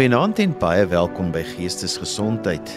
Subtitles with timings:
[0.00, 2.70] Goeienaand en baie welkom by Geestesgesondheid.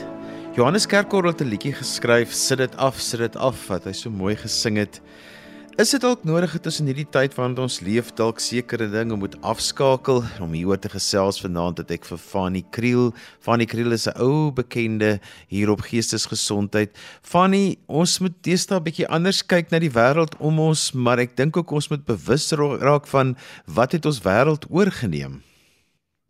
[0.58, 4.10] Johannes Kerkorrel het 'n liedjie geskryf, sit dit af, sit dit af wat hy so
[4.10, 4.99] mooi gesing het.
[5.78, 10.24] Is dit dalk nodig tussen hierdie tyd waarin ons leef dalk sekere dinge moet afskakel
[10.42, 14.51] om hieroor te gesels vanaand dat ek vir Fanny Kriel, Fanny Kriel is 'n ou
[14.51, 16.91] bekende hier op geestesgesondheid.
[17.21, 21.37] Fanny, ons moet deesdae 'n bietjie anders kyk na die wêreld om ons, maar ek
[21.37, 25.41] dink ook ons moet bewus raak van wat het ons wêreld oorgeneem.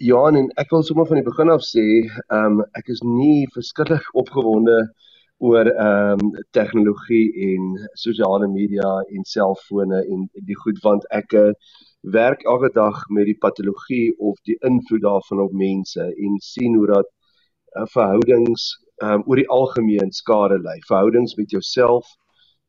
[0.03, 3.45] Ja, en ek wil sommer van die begin af sê, ehm um, ek is nie
[3.53, 4.76] verskriklik opgewonde
[5.49, 7.70] oor ehm um, tegnologie en
[8.02, 11.45] sosiale media en selfone en die goed want ek uh,
[12.17, 16.90] werk elke dag met die patologie of die invloed daarvan op mense en sien hoe
[16.91, 18.67] dat uh, verhoudings
[19.05, 20.76] ehm um, oor die algemeen skade lei.
[20.91, 22.12] Verhoudings met jouself,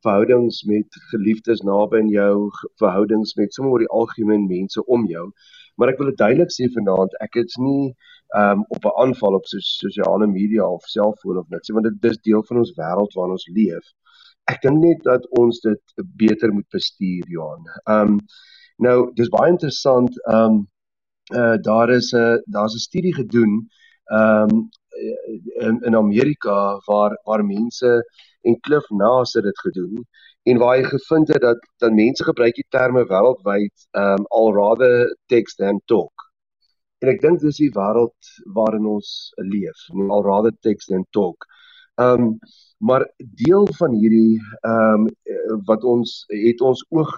[0.06, 2.34] verhoudings met geliefdes naby aan jou,
[2.78, 5.26] verhoudings met sommer oor die algemeen mense om jou.
[5.76, 7.94] Maar ek wil dit duidelik sê vanaand, ek is nie
[8.36, 12.18] um op 'n aanval op so sosiale media of selfoon of niks, want dit is
[12.28, 13.86] deel van ons wêreld waarin ons leef.
[14.52, 15.82] Ek dink net dat ons dit
[16.22, 17.64] beter moet bestuur, Johan.
[17.96, 18.18] Um
[18.78, 20.12] nou, dis baie interessant.
[20.26, 20.66] Um
[21.32, 23.68] uh daar is 'n daar's 'n studie gedoen
[24.20, 24.68] um
[25.66, 28.02] in in Amerika waar waar mense
[28.42, 30.04] en Cliff Naas het dit gedoen
[30.44, 35.16] en waar hy gevind het dat dat mense gebruik die terme wêreldwyd um al rather
[35.32, 36.12] text than talk.
[37.00, 39.08] En ek dink dis die wêreld waarin ons
[39.52, 41.48] leef, nie al raad text en talk.
[42.00, 42.38] Um
[42.84, 43.04] maar
[43.40, 45.06] deel van hierdie um
[45.68, 47.12] wat ons het ons oog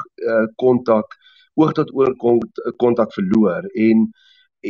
[0.63, 1.23] kontak uh,
[1.57, 2.13] oog tot oor
[2.83, 4.05] kontak verloor en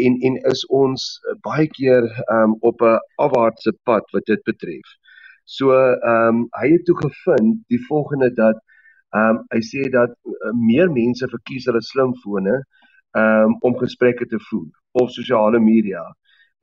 [0.04, 1.06] en en is ons
[1.44, 4.88] baie keer um op 'n afwaartse pad wat dit betref.
[5.46, 5.72] So
[6.12, 8.58] um hy het toe gevind die volgende dat
[9.14, 12.60] um hy sê dat uh, meer mense verkies hulle slimfone
[13.16, 14.70] um om gesprekke te voer
[15.02, 16.02] of sosiale media.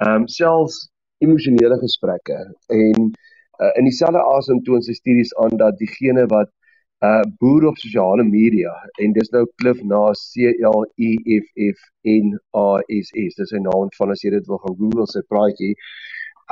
[0.03, 0.89] Ehm um, selfs
[1.23, 2.37] emosionele gesprekke
[2.67, 3.11] en
[3.61, 6.51] uh, in dieselfde asem toon sy studies aan dat diegene wat
[7.07, 11.79] uh boer op sosiale media en dis nou Cliff na C L E F F
[12.15, 15.23] N A S S dis sy naam van as jy dit wil gaan Google sy
[15.33, 15.73] praatjie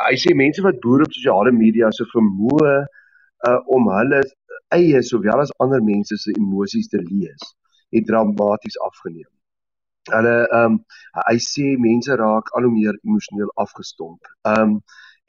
[0.08, 2.76] hy sê mense wat boer op sosiale media se vermoë
[3.50, 4.22] uh om hulle
[4.78, 7.54] eie sowel as ander mense se emosies te lees
[7.96, 9.32] het dramaties afgeneem
[10.10, 10.78] Hulle ehm um,
[11.30, 14.30] hy sê mense raak al hoe meer emosioneel afgestomp.
[14.52, 14.72] Ehm um,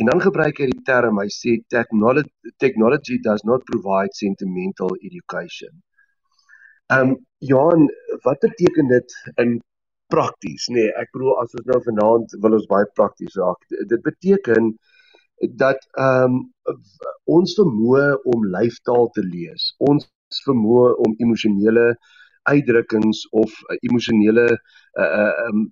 [0.01, 5.75] en dan gebruik hy die term hy sê technology technology does not provide sentimental education.
[6.95, 7.19] Ehm um,
[7.51, 7.85] Johan,
[8.25, 9.61] wat beteken dit in
[10.15, 10.69] prakties?
[10.77, 13.61] Nee, ek bedoel as ons nou vanaand wil ons baie prakties raak.
[13.93, 14.73] Dit beteken
[15.63, 16.41] dat ehm um,
[17.37, 20.07] ons vermoë om lyfstaal te lees, ons
[20.47, 21.93] vermoë om emosionele
[22.51, 24.47] uitdrukkings of uh, emosionele
[24.99, 25.67] uh, um,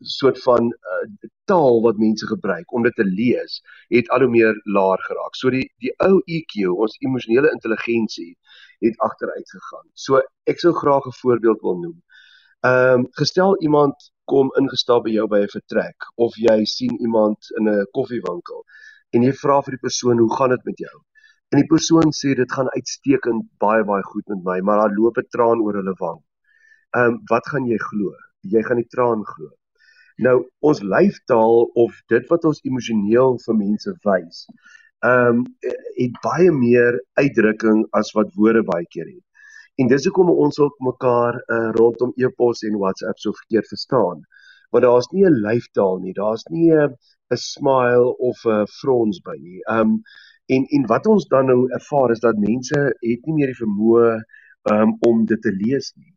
[0.00, 3.60] soort van uh, taal wat mense gebruik om dit te lees,
[3.92, 5.36] het al hoe meer laer geraak.
[5.36, 8.34] So die die ou EQ, ons emosionele intelligensie,
[8.84, 9.86] het agteruit gegaan.
[9.94, 10.20] So
[10.50, 11.98] ek sou graag 'n voorbeeld wil noem.
[12.64, 13.96] Ehm um, gestel iemand
[14.32, 18.62] kom ingestap by jou by 'n vertrek of jy sien iemand in 'n koffiewinkel
[19.14, 20.96] en jy vra vir die persoon hoe gaan dit met jou?
[21.52, 25.18] En die persoon sê dit gaan uitstekend baie baie goed met my, maar daar loop
[25.18, 26.20] 'n traan oor hulle wang.
[26.96, 28.14] Ehm um, wat gaan jy glo?
[28.54, 29.50] Jy gaan die traan glo.
[30.16, 34.46] Nou ons lyfstaal of dit wat ons emosioneel vir mense wys,
[35.10, 35.44] ehm um,
[36.00, 39.24] het baie meer uitdrukking as wat woorde baie keer het.
[39.80, 44.22] En dis hoekom ons ook mekaar uh, rondom e-pos en WhatsApp so verkeerd verstaan.
[44.70, 46.94] Want daar's nie 'n lyfstaal nie, daar's nie 'n
[47.30, 49.60] 'n smile of 'n frons by nie.
[49.70, 50.02] Um,
[50.46, 54.08] En en wat ons dan nou ervaar is dat mense het nie meer die vermoë
[54.72, 56.12] um, om dit te lees nie.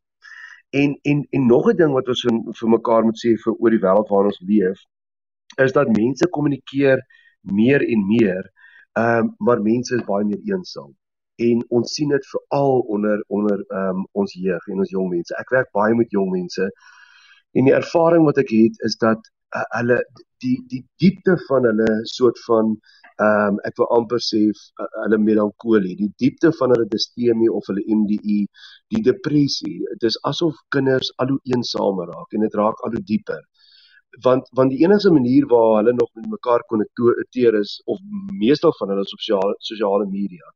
[0.76, 3.72] En en en nog 'n ding wat ons in, vir mekaar moet sê vir oor
[3.72, 4.84] die wêreld waarin ons leef
[5.64, 7.00] is dat mense kommunikeer
[7.42, 8.52] meer en meer,
[9.00, 10.92] ehm um, maar mense is baie meer eensaam.
[11.38, 15.36] En ons sien dit veral onder onder um, ons jeug en ons jong mense.
[15.40, 16.70] Ek werk baie met jong mense
[17.58, 19.22] en die ervaring wat ek het is dat
[19.56, 20.00] uh, hulle
[20.44, 22.74] die die diepte van hulle soort van
[23.18, 27.66] ehm um, ek wil amper sê uh, hulle melankolie, die diepte van hulle distemie of
[27.72, 28.40] hulle MDE,
[28.94, 29.80] die depressie.
[29.96, 33.42] Dit is asof kinders al hoe eensamer raak en dit raak al hoe dieper.
[34.26, 38.00] Want want die enigste manier waar hulle nog met mekaar konnekteer is of
[38.44, 40.54] meestal van hulle sosiale sosiale media.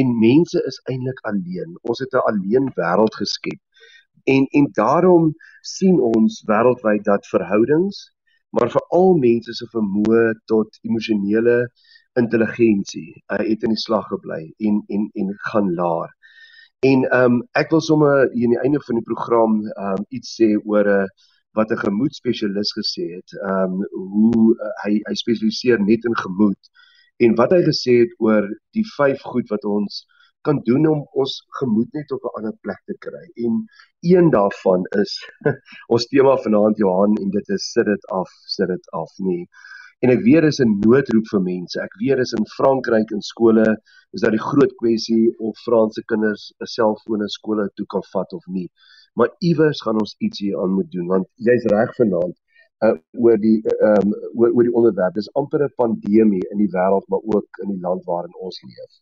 [0.00, 1.78] En mense is eintlik alleen.
[1.82, 3.60] Ons het 'n alleen wêreld geskep.
[4.24, 8.12] En en daarom sien ons wêreldwyd dat verhoudings
[8.56, 11.56] maar veral mense se vermoë tot emosionele
[12.20, 16.12] intelligensie uh, het in die slag gebly en en en gaan laer.
[16.84, 20.04] En ehm um, ek wil sommer hier aan die einde van die program ehm um,
[20.08, 21.08] iets sê oor 'n uh,
[21.56, 26.72] wat 'n gemoedspesialis gesê het, ehm um, hoe uh, hy hy spesialiseer net in gemoed
[27.24, 28.44] en wat hy gesê het oor
[28.76, 30.04] die vyf goed wat ons
[30.46, 33.24] kan doen om ons gemoed net op 'n ander plek te kry.
[33.44, 33.52] En
[34.10, 35.12] een daarvan is
[35.94, 39.48] ons tema vanaand Johan en dit is sit dit af, sit dit af nie.
[40.04, 41.80] En ek weet dis 'n noodroep vir mense.
[41.80, 43.66] Ek weet dis in Frankryk in skole
[44.14, 48.32] is daar die groot kwessie of Franse kinders 'n selfoon in skole toe kan vat
[48.32, 48.68] of nie.
[49.14, 52.36] Maar iewers gaan ons iets hier aan moet doen want jy's reg vanaand
[52.84, 55.14] uh oor die ehm um, oor, oor die onderwerp.
[55.14, 58.92] Dis amper 'n pandemie in die wêreld maar ook in die land waarin ons leef.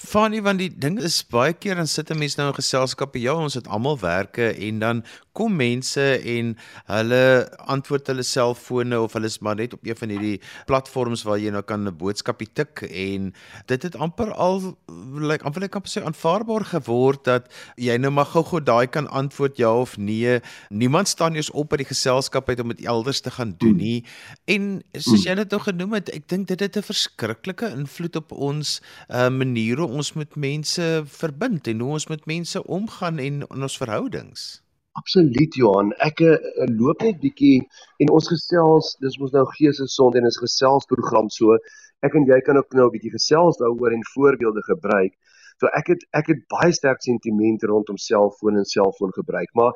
[0.00, 3.20] Funny want die ding is baie keer dan sit 'n mens nou in geselskappe.
[3.20, 6.56] Ja, ons het almal werke en dan kom mense en
[6.90, 11.38] hulle antwoord hulle selfone of hulle is maar net op een van hierdie platforms waar
[11.38, 13.32] jy nou kan 'n boodskapie tik en
[13.66, 14.76] dit het amper al
[15.20, 19.56] like amper ek kan sê aanvaarbaar geword dat jy nou maar gou-gou daai kan antwoord
[19.56, 20.40] ja of nee.
[20.70, 24.04] Niemand staan eers op by die geselskap uit om dit elders te gaan doen nie.
[24.46, 28.32] En soos jy dit nou genoem het, ek dink dit het 'n verskriklike invloed op
[28.32, 30.88] ons uh, maniere ons met mense
[31.20, 34.62] verbind en hoe ons met mense omgaan en in ons verhoudings.
[34.98, 37.60] Absoluut Johan, ek uh, loop net bietjie
[38.02, 41.58] en ons gesels, dis mos nou geesgesond en is geselsprogram so.
[42.06, 45.14] Ek en jy kan ook nou 'n bietjie gesels daaroor en voorbeelde gebruik.
[45.60, 49.72] So ek het ek het baie sterk sentimente rondom selfoon en selfoongebruik, maar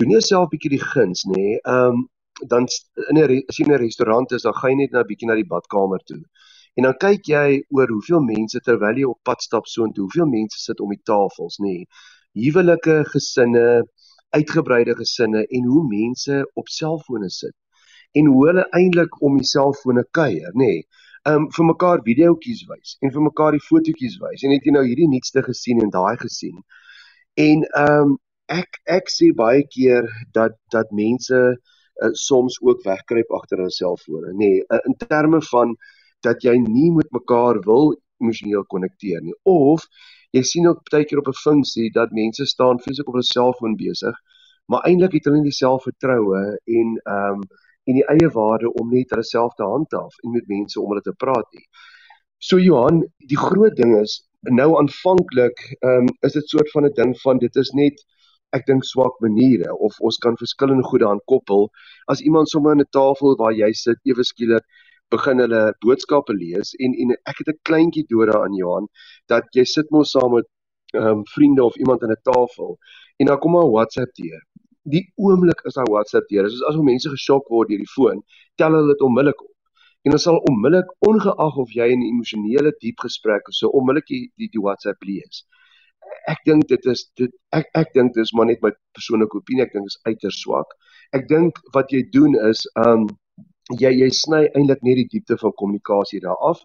[0.00, 1.58] doen jouself bietjie die guns, nê?
[1.62, 2.08] Ehm um,
[2.48, 2.66] dan
[3.08, 5.34] in 'n as jy in 'n restaurant is, dan gaan jy net nou bietjie na
[5.34, 6.22] die badkamer toe.
[6.78, 7.46] En dan kyk jy
[7.76, 11.02] oor hoeveel mense terwyl jy op pad stap so intoe, hoeveel mense sit om die
[11.04, 11.74] tafels, nê.
[11.82, 11.88] Nee.
[12.46, 13.82] Huwelike, gesinne,
[14.32, 17.54] uitgebreide gesinne en hoe mense op selfone sit.
[18.16, 20.72] En hoe hulle eintlik om die selfone kuier, nê.
[20.72, 20.84] Nee.
[21.28, 24.42] Um vir mekaar videoetjies wys en vir mekaar die fotootjies wys.
[24.42, 26.56] En het jy nou hierdie nuutste gesien en daai gesien?
[27.38, 28.16] En um
[28.50, 34.32] ek ek sê baie keer dat dat mense uh, soms ook wegkruip agter hulle selfone,
[34.32, 34.48] nê.
[34.48, 35.76] Nee, uh, in terme van
[36.22, 39.86] dat jy nie met mekaar wil emosioneel konnekteer nie of
[40.32, 43.76] jy sien ook baie keer op 'n funksie dat mense staan fisies op hulle selfoon
[43.76, 44.16] besig
[44.70, 46.44] maar eintlik het hulle nie die selfvertroue
[46.78, 47.44] en ehm um,
[47.90, 51.02] en die eie waarde om net hulle self te handhaaf en met mense om hulle
[51.02, 51.64] te praat nie.
[52.38, 54.20] So Johan, die groot ding is
[54.58, 57.98] nou aanvanklik ehm um, is dit soort van 'n ding van dit is net
[58.56, 61.70] ek dink swak maniere of ons kan verskillende goede aan koppel
[62.14, 64.64] as iemand sommer aan 'n tafel waar jy sit ewe skielik
[65.14, 68.86] begin hulle boodskappe lees en en ek het 'n kleintjie dood daarin Johan
[69.32, 70.48] dat jy sit mos saam met
[70.94, 72.78] ehm um, vriende of iemand aan 'n tafel
[73.18, 74.40] en dan kom 'n WhatsApp deur.
[74.94, 76.42] Die oomblik is daai WhatsApp deur.
[76.42, 78.22] Dit is asof mense geskok word deur die foon,
[78.56, 79.56] tel hulle dit onmiddellik op.
[80.02, 84.06] En dan sal onmiddellik ongeag of jy in 'n emosionele diep gesprek of so onmiddellik
[84.06, 85.46] die die, die WhatsApp lees.
[86.32, 89.62] Ek dink dit is dit ek ek dink dis maar net my persoonlike opinie.
[89.62, 90.74] Ek dink dit is uiters swak.
[91.12, 93.06] Ek dink wat jy doen is ehm um,
[93.70, 96.62] jy jy sny eintlik net die diepte van kommunikasie daar af.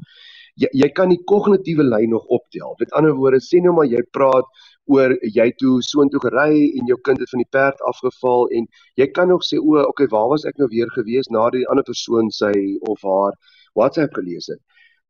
[0.57, 2.73] Jy jy kan die kognitiewe lyn nog optel.
[2.79, 4.47] Met ander woorde, sê nou maar jy praat
[4.87, 8.65] oor jy toe soontoe gery en jou kind het van die perd afgeval en
[8.97, 11.85] jy kan nog sê o, okay, waar was ek nou weer gewees nadat die ander
[11.85, 12.53] persoon sy
[12.87, 13.35] of haar
[13.75, 14.61] WhatsApp gelees het.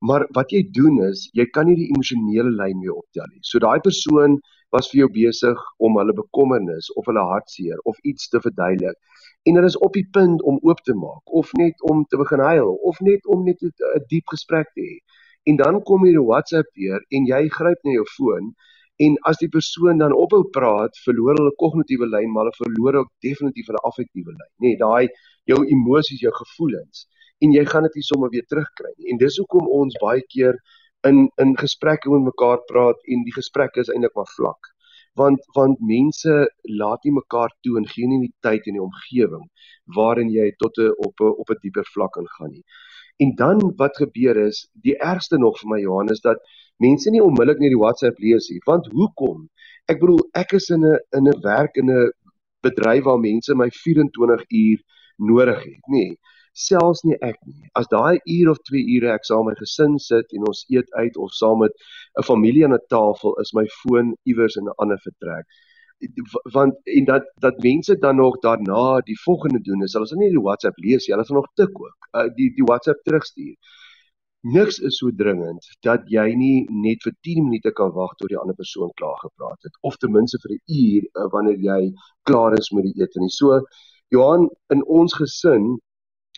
[0.02, 3.42] Maar wat jy doen is, jy kan nie die emosionele lyn weer optel nie.
[3.42, 4.38] So daai persoon
[4.78, 8.98] was vir jou besig om hulle bekommernis of hulle hartseer of iets te verduidelik
[9.48, 12.44] en hulle is op die punt om oop te maak of net om te begin
[12.44, 14.98] huil of net om net 'n diep gesprek te hê.
[15.50, 18.54] En dan kom hier 'n WhatsApp weer en jy gryp na jou foon
[19.06, 23.12] en as die persoon dan ophou praat, verloor hulle kognitiewe lyn, maar hulle verloor ook
[23.22, 24.52] definitief hulle affektiewe lyn.
[24.64, 25.08] Nee, daai
[25.46, 27.08] jou emosies, jou gevoelens
[27.40, 29.12] en jy gaan dit nie sommer weer terugkry nie.
[29.12, 30.56] En dis hoekom ons baie keer
[31.10, 34.74] in in gesprekke met mekaar praat en die gesprekke is eintlik maar vlak
[35.18, 36.34] want want mense
[36.82, 39.48] laat nie mekaar toe en gee nie die tyd en die omgewing
[39.98, 42.66] waarin jy tot 'n op 'n op 'n dieper vlak ingaan nie.
[43.24, 46.38] En dan wat gebeur is, die ergste nog vir my Johan is dat
[46.86, 48.62] mense nie onmiddellik net die WhatsApp lees nie.
[48.66, 49.50] Want hoekom?
[49.92, 52.12] Ek bedoel, ek is in 'n in 'n werk in 'n
[52.62, 54.80] bedryf waar mense my 24 uur
[55.18, 56.06] nodig het, nê.
[56.06, 56.18] Nee
[56.58, 57.70] selfs nie ek nie.
[57.80, 60.90] As daai uur of 2 ure ek saam met my gesin sit en ons eet
[60.98, 61.74] uit of saam met
[62.20, 65.46] 'n familie aan 'n tafel, is my foon iewers in 'n ander vertrek.
[66.54, 70.30] Want en dat dat mense dan nog daarna die volgende doen is hulle sal nie
[70.30, 72.00] die WhatsApp lees nie, hulle sal nog tik ook.
[72.14, 73.56] Uh, die die WhatsApp terugstuur.
[74.42, 78.38] Niks is so dringend dat jy nie net vir 10 minute kan wag tot die
[78.38, 81.82] ander persoon klaar gepraat het of ten minste vir 'n uur uh, wanneer jy
[82.24, 83.30] klaar is met die ete nie.
[83.30, 83.62] So
[84.10, 85.78] Johan, in ons gesin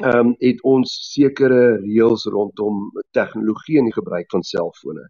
[0.04, 2.88] ehm um, het ons sekere reëls rondom
[3.18, 5.08] tegnologie en die gebruik van selfone.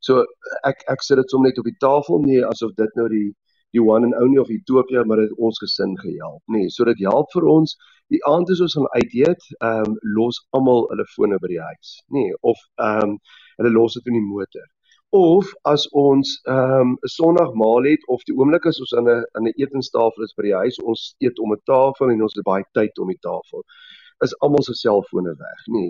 [0.00, 0.24] So
[0.66, 3.28] ek ek sit dit sommer net op die tafel nie asof dit nou die
[3.72, 6.64] die one and only of Ethiopië, maar dit ons gesin gehelp, nê.
[6.66, 7.72] Nee, so dit help vir ons
[8.12, 11.62] die aand as ons gaan uit eet, ehm um, los almal hulle fone by die
[11.62, 13.18] huis, nê, nee, of ehm um,
[13.60, 14.66] hulle los dit in die motor.
[15.16, 19.24] Of as ons ehm um, 'n Sondagmaal het of die oomblik as ons aan 'n
[19.38, 22.44] aan 'n etenstafel is by die huis, ons eet om 'n tafel en ons het
[22.44, 23.64] baie tyd om die tafel,
[24.26, 25.86] is almal se selfone weg, nê.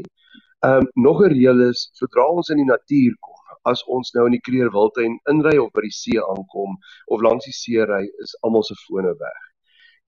[0.66, 4.26] Ehm um, nog 'n reël is sodra ons in die natuur kom, as ons nou
[4.26, 8.04] in die Kreer Wildtuin inry of by die see aankom of langs die see ry,
[8.24, 9.40] is almal se fone weg.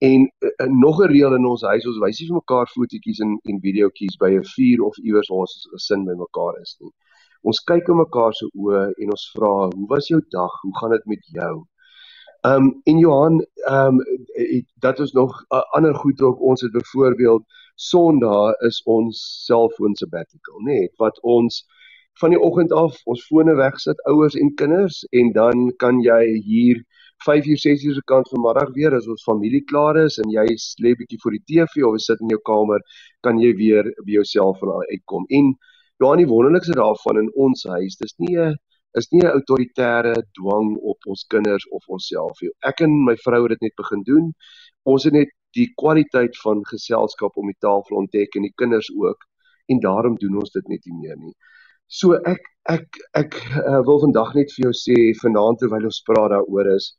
[0.09, 3.37] En uh, nog 'n reël in ons huis, ons wys nie vir mekaar fotootjies en
[3.49, 6.93] en videoetjies by 'n vuur of iewers waar ons gesin by mekaar is nie.
[7.41, 10.53] Ons kyk in mekaar se oë en ons vra, "Hoe was jou dag?
[10.61, 11.55] Hoe gaan dit met jou?"
[12.45, 16.71] Ehm um, en Johan, ehm um, dat is nog uh, ander goed ook ons het
[16.71, 17.43] byvoorbeeld
[17.75, 21.63] Sondag is ons selfoon sabbatical, nê, nee, wat ons
[22.21, 26.79] van die oggend af ons fone wegsit, ouers en kinders en dan kan jy hier
[27.25, 30.45] 5 uur 6 uur se kant vanmiddag weer as ons familie klaar is en jy
[30.83, 32.83] lê bietjie voor die TV of sit in jou kamer,
[33.27, 35.27] kan jy weer by jouself van uitkom.
[35.29, 35.51] En
[36.03, 38.55] ja, die wonderlikste daarvan in ons huis, dis nie 'n
[38.99, 42.51] is nie 'n autoritaire dwang op ons kinders of onsself nie.
[42.63, 44.33] Ek en my vrou het dit net begin doen.
[44.83, 49.23] Ons het net die kwaliteit van geselskap om die tafel ontdek en die kinders ook
[49.71, 51.33] en daarom doen ons dit net nie meer nie.
[51.87, 56.33] So ek ek ek uh, wil vandag net vir jou sê vanaand terwyl ons praat
[56.33, 56.93] daaroor is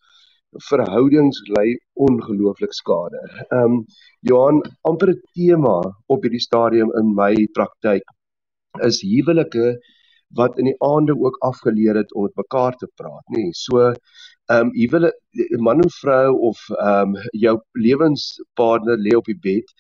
[0.71, 3.21] verhoudings lei ongelooflik skade.
[3.51, 3.81] Ehm um,
[4.31, 5.77] Johan amper 'n tema
[6.15, 8.05] op hierdie stadium in my praktyk
[8.89, 9.77] is huwelike
[10.35, 13.43] wat in die aande ook afgeleer het om met mekaar te praat, nê.
[13.43, 13.93] Nee, so
[14.47, 19.25] ehm um, jy wil 'n man en vrou of ehm um, jou lewenspartner lê op
[19.25, 19.73] die bed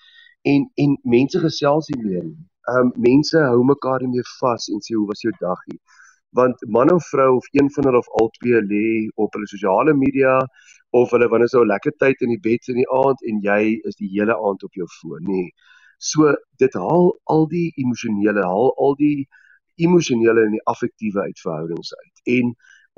[0.43, 2.47] en en mense gesels nie meer nie.
[2.71, 5.79] Ehm um, mense hou mekaar nie meer vas en sê hoe was jou dagie?
[6.39, 10.35] Want man en vrou of een van hulle of albei lê op hulle sosiale media
[10.91, 13.63] of hulle wanneer is nou lekker tyd in die bed in die aand en jy
[13.91, 15.43] is die hele aand op jou foon, nê.
[15.47, 15.51] Nee.
[15.99, 19.27] So dit haal al die emosionele, haal al die
[19.77, 22.23] emosionele en die affektiewe uit verhoudings uit.
[22.39, 22.55] En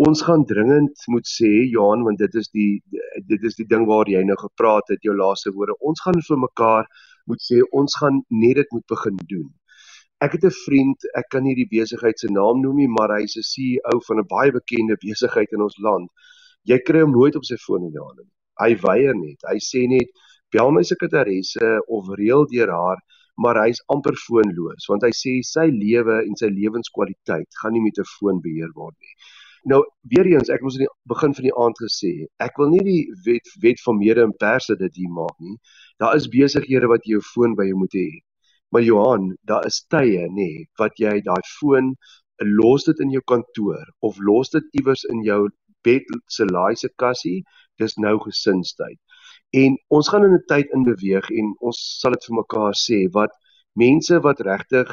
[0.08, 2.82] ons gaan dringend moet sê Johan want dit is die
[3.30, 5.76] dit is die ding waar jy nou gepraat het jou laaste woorde.
[5.80, 6.90] Ons gaan vir mekaar
[7.26, 9.49] moet sê ons gaan net dit moet begin doen.
[10.25, 13.37] Ek het 'n vriend ek kan nie die besigheid se naam noem nie maar hy's
[13.37, 16.11] 'n CEO van 'n baie bekende besigheid in ons land.
[16.64, 18.25] Jy kry hom nooit op sy foon in die hande
[18.62, 19.44] hy weier net.
[19.47, 20.11] Hy sê net
[20.54, 23.02] bel my sekretaresse of reël deur haar
[23.45, 28.00] maar hy's amper foonloos want hy sê sy lewe en sy lewenskwaliteit gaan nie met
[28.02, 29.14] 'n foon beheer word nie
[29.68, 32.12] Nou weer eens, ek moes in die begin van die aand gesê,
[32.45, 35.57] ek wil nie die wet wet van mede en perse dit hier maak nie.
[36.00, 38.09] Daar is besighede wat jy jou foon by jou moet hê.
[38.73, 41.95] Maar Johan, daar is tye nê nee, wat jy daai foon
[42.61, 45.40] los dit in jou kantoor of los dit iewers in jou
[45.85, 47.42] bed se laai se kassie.
[47.78, 48.99] Dis nou gesinstyd.
[49.50, 52.98] En ons gaan in 'n tyd in beweeg en ons sal dit vir mekaar sê
[53.12, 53.32] wat
[53.72, 54.88] mense wat regtig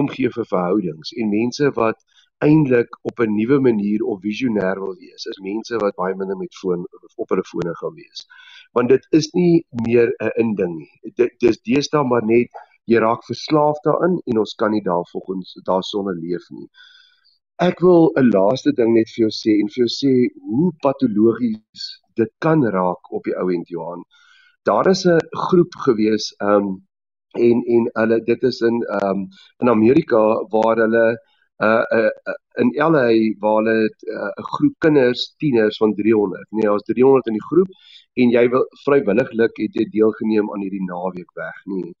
[0.00, 1.98] omgee vir verhoudings en mense wat
[2.46, 6.54] eintlik op 'n nuwe manier of visionêr wil wees is mense wat baie minder met
[6.54, 6.86] foon
[7.16, 8.26] op hulle fone gaan wees.
[8.72, 11.12] Want dit is nie meer 'n inding nie.
[11.14, 12.50] Dit dis deesdae maar net
[12.86, 16.68] jy raak verslaaf daarin en ons kan nie daarvolgens daarsonder leef nie.
[17.58, 20.12] Ek wil 'n laaste ding net vir jou sê en vir jou sê
[20.50, 24.04] hoe patologies dit kan raak op die ou end Johan.
[24.62, 26.66] Daar is 'n groep gewees um
[27.32, 29.28] en en hulle dit is in um
[29.62, 30.22] in Amerika
[30.54, 31.06] waar hulle
[31.62, 33.08] uh, uh, uh in LA
[33.42, 36.46] waar hulle 'n uh, groep kinders, tieners van 300.
[36.50, 37.70] Nee, daar's 300 in die groep
[38.14, 41.94] en jy wil vrywilliglik het jy deelgeneem aan hierdie naweek weg, nee.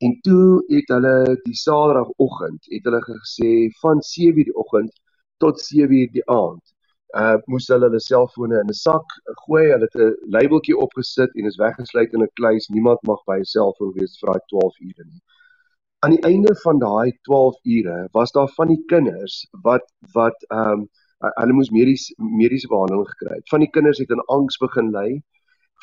[0.00, 1.14] En toe het hulle
[1.44, 3.52] die Saterdagoggend het hulle gesê
[3.82, 4.92] van 7:00 die oggend
[5.36, 6.64] tot 7:00 die aand.
[7.14, 9.06] Uh moes hulle hulle selfone in 'n sak
[9.46, 12.68] gooi, hulle het 'n labeltjie opgesit en is weggesluit in 'n kluis.
[12.68, 15.22] Niemand mag by 'n selfoon wees vir daai 12 ure nie
[16.00, 20.72] aan die einde van daai 12 ure was daar van die kinders wat wat ehm
[20.72, 20.88] um,
[21.20, 23.48] hulle moes medies mediese behandeling gekry het.
[23.52, 25.08] Van die kinders het in angs begin ly.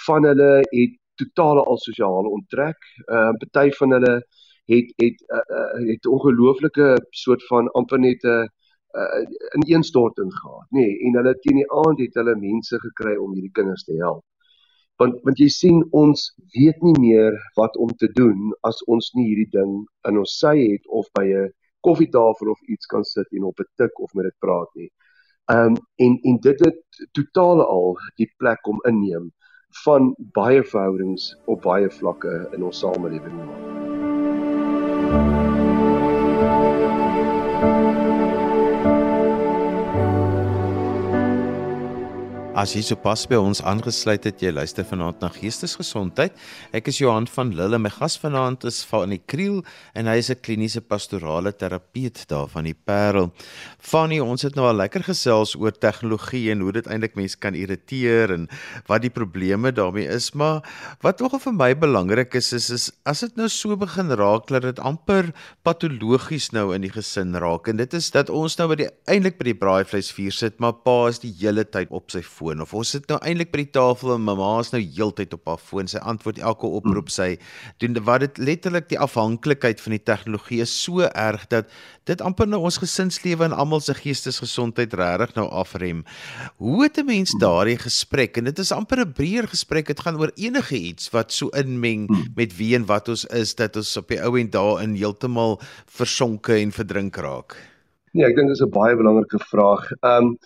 [0.06, 2.90] Van hulle het totale al sosiale onttrek.
[3.06, 4.14] Ehm uh, party van hulle
[4.74, 8.48] het het uh, uh, het ongelooflike soort van amper net 'n uh,
[9.60, 13.54] ineenstorting gehad, nê, nee, en hulle teen die aand het hulle mense gekry om hierdie
[13.60, 14.24] kinders te help
[15.02, 16.24] want want jy sien ons
[16.56, 19.74] weet nie meer wat om te doen as ons nie hierdie ding
[20.10, 21.52] in ons sy het of by 'n
[21.86, 24.90] koffietafel of iets kan sit en op 'n tik of met dit praat nie.
[25.54, 25.76] Ehm um,
[26.06, 26.82] en en dit het
[27.14, 29.32] totaal al die plek om inneem
[29.86, 33.38] van baie verhoudings op baie vlakke in ons samelewing.
[42.58, 46.34] As jy sopas by ons aangesluit het, jy luister vanaand na Geestesgesondheid.
[46.74, 47.78] Ek is Johan van Lille.
[47.78, 49.60] My gas vanaand is van die Kriel
[49.94, 53.30] en hy is 'n kliniese pastorale terapeut daar van die Parel.
[53.78, 57.54] Fanny, ons het nou al lekker gesels oor tegnologie en hoe dit eintlik mense kan
[57.54, 58.50] irriteer en
[58.88, 60.64] wat die probleme daarmee is, maar
[61.04, 64.64] wat nogal vir my belangrik is is, is as dit nou so begin raak dat
[64.64, 65.32] dit amper
[65.64, 69.38] patologies nou in die gesin raak en dit is dat ons nou by die eintlik
[69.38, 72.74] by die braaivleisvuur sit, maar pa is die hele tyd op sy foon foon of
[72.78, 75.88] ons sit nou eintlik by die tafel en mamma is nou heeltyd op haar foon.
[75.90, 77.36] Sy antwoord elke oproep sy
[77.82, 81.68] doen wat dit letterlik die afhanklikheid van die tegnologie is so erg dat
[82.08, 86.06] dit amper nou ons gesinslewe en almal se geestesgesondheid regtig nou afrem.
[86.58, 89.88] Hoe het 'n mens daardie gesprek en dit is amper 'n breër gesprek.
[89.88, 93.76] Dit gaan oor enige iets wat so inmeng met wie en wat ons is dat
[93.76, 97.56] ons op die ou en daarin heeltemal versonke en verdrink raak.
[98.14, 99.92] Nee, ek dink dis 'n baie belangrike vraag.
[100.02, 100.38] Ehm um,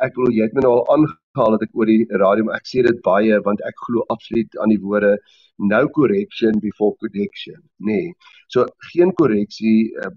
[0.00, 2.68] ek wil jy het my nou al gehaal het ek oor die radio, maar ek
[2.70, 5.16] sê dit baie want ek glo absoluut aan die woorde
[5.58, 8.00] no correction before connection, nê.
[8.08, 8.12] Nee.
[8.48, 10.12] So geen korreksie uh,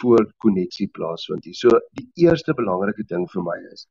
[0.00, 1.54] voor koneksie plaasvind nie.
[1.58, 3.86] So die eerste belangrike ding vir my is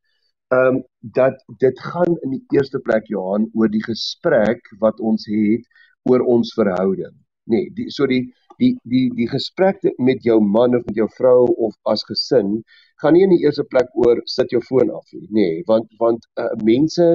[0.51, 5.23] ehm um, dat dit gaan in die eerste plek Johan oor die gesprek wat ons
[5.31, 5.63] het
[6.11, 7.13] oor ons verhouding.
[7.47, 8.25] Nee, die so die
[8.59, 12.57] die die die gesprek met jou man of met jou vrou of as gesin
[13.01, 15.87] gaan nie in die eerste plek oor sit jou foon af nie, nê, nee, want
[15.99, 17.07] want uh, mense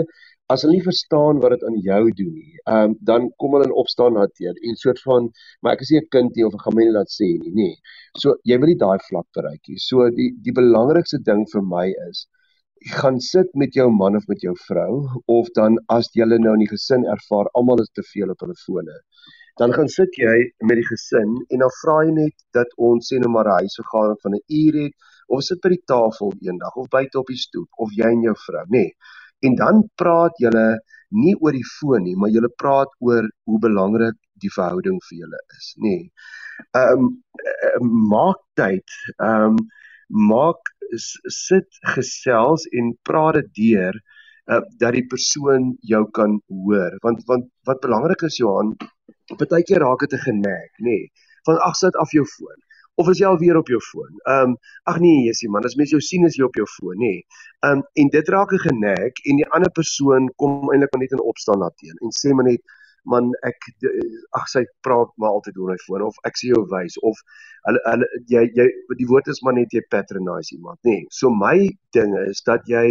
[0.55, 3.67] as hulle nie verstaan wat dit aan jou doen nie, ehm um, dan kom hulle
[3.69, 5.29] in opstaan hanteer en soort van
[5.63, 7.53] maar ek is nie 'n kind nie of ek gaan my net laat sê nie,
[7.61, 7.71] nê.
[7.71, 7.75] Nee.
[8.23, 9.79] So jy wil nie daai vlak bereik nie.
[9.89, 12.27] So die die belangrikste ding vir my is
[13.01, 16.65] gaan sit met jou man of met jou vrou of dan as julle nou in
[16.65, 18.97] die gesin ervaar almal is te veel op hulle fone
[19.61, 20.37] dan gaan sit jy
[20.69, 24.21] met die gesin en dan vra jy net dat ons sê nou maar 'n huisvergadering
[24.25, 24.95] van 'n uur het
[25.27, 28.37] of sit by die tafel eendag of buite op die stoep of jy en jou
[28.47, 28.91] vrou nê nee.
[29.47, 30.67] en dan praat julle
[31.23, 35.41] nie oor die foon nie maar julle praat oor hoe belangrik die verhouding vir julle
[35.59, 36.11] is nê nee.
[36.83, 39.57] ehm um, maak tyd ehm um,
[40.33, 40.73] maak
[41.37, 43.97] sit gesels en praat dit deur
[44.53, 48.77] uh, dat die persoon jou kan hoor want want wat belangrik is Johan
[49.35, 50.85] Partykeer raak dit 'n genek, nê.
[50.89, 51.11] Nee,
[51.47, 52.59] van ag sit af jou foon.
[52.95, 54.13] Of is jy al weer op jou foon?
[54.25, 56.97] Ehm um, ag nee, Jessie man, as mens jou sien is jy op jou foon,
[56.97, 57.13] nê.
[57.13, 57.27] Nee.
[57.67, 61.13] Ehm um, en dit raak 'n genek en die ander persoon kom eintlik maar net
[61.13, 62.63] in opstaan na teen en sê maar net
[63.07, 63.69] man ek
[64.37, 67.21] ag sy praat maar altyd oor my foon of ek sê jou wys of
[67.69, 68.67] hulle hulle jy jy
[69.01, 71.09] die woord is maar net jy patronize iemand nê nee.
[71.19, 71.57] so my
[71.97, 72.87] ding is dat jy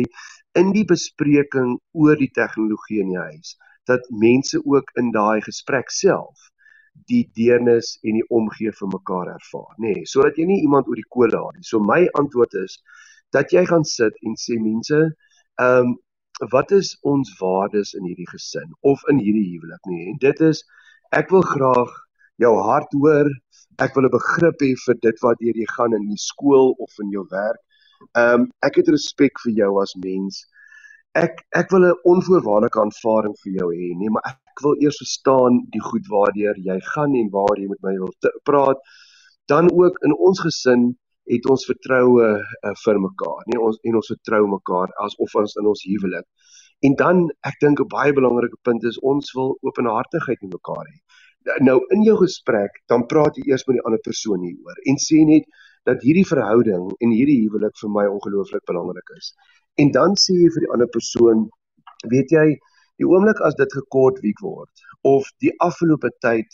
[0.61, 3.55] in die bespreking oor die tegnologie in die huis
[3.89, 6.49] dat mense ook in daai gesprek self
[7.11, 10.99] die deernis en die omgee vir mekaar ervaar, nê, nee, sodat jy nie iemand oor
[10.99, 11.67] die kolle haal nie.
[11.67, 12.79] So my antwoord is
[13.35, 15.01] dat jy gaan sit en sê mense,
[15.59, 15.95] ehm um,
[16.51, 20.09] wat is ons waardes in hierdie gesin of in hierdie huwelik nie?
[20.11, 20.65] En dit is
[21.15, 21.93] ek wil graag
[22.43, 23.29] jou hart hoor.
[23.79, 27.11] Ek wil 'n begrip hê vir dit wat jy gaan in die skool of in
[27.11, 27.61] jou werk.
[28.15, 30.43] Ehm um, ek het respek vir jou as mens
[31.15, 35.61] ek ek wil 'n onvoorwaardelike aanvaarding vir jou hê, nee, maar ek wil eers verstaan
[35.75, 38.13] die goed waardeur jy gaan en waar jy met my wil
[38.49, 38.79] praat.
[39.51, 40.83] Dan ook in ons gesin
[41.33, 45.69] het ons vertroue uh, vir mekaar, nee, ons en ons vertrou mekaar asof ons in
[45.71, 46.27] ons huwelik.
[46.85, 50.97] En dan ek dink 'n baie belangrike punt is ons wil openhartigheid met mekaar hê.
[51.61, 55.23] Nou in jou gesprek, dan praat jy eers met die ander persoon hieroor en sê
[55.25, 55.45] net
[55.85, 59.33] dat hierdie verhouding en hierdie huwelik vir my ongelooflik belangrik is.
[59.81, 61.47] En dan sê jy vir die ander persoon,
[62.11, 62.47] weet jy,
[63.01, 66.47] die oomblik as dit gekort week word of die afgelope tyd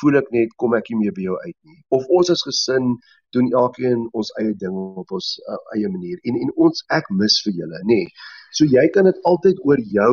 [0.00, 1.78] voel ek net kom ek nie meer by jou uit nie.
[1.94, 2.96] Of ons as gesin
[3.36, 7.36] doen elkeen ons eie ding op ons uh, eie manier en en ons ek mis
[7.46, 8.00] vir julle, nê.
[8.02, 8.32] Nee.
[8.58, 10.12] So jy kan dit altyd oor jou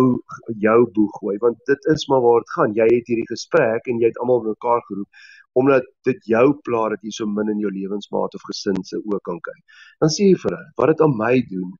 [0.65, 2.73] jou boeg gooi want dit is maar waar dit gaan.
[2.77, 5.29] Jy het hierdie gesprek en jy het almal bymekaar geroep
[5.61, 9.23] omdat dit jou pla dat jy so min in jou lewensmaat of gesin se ook
[9.27, 9.61] kan kyk.
[9.99, 11.73] Dan sê jy vir hulle, wat dit aan my doen,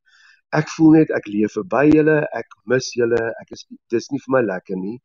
[0.60, 4.34] ek voel net ek leef verby julle, ek mis julle, ek is dis nie vir
[4.38, 4.98] my lekker nie.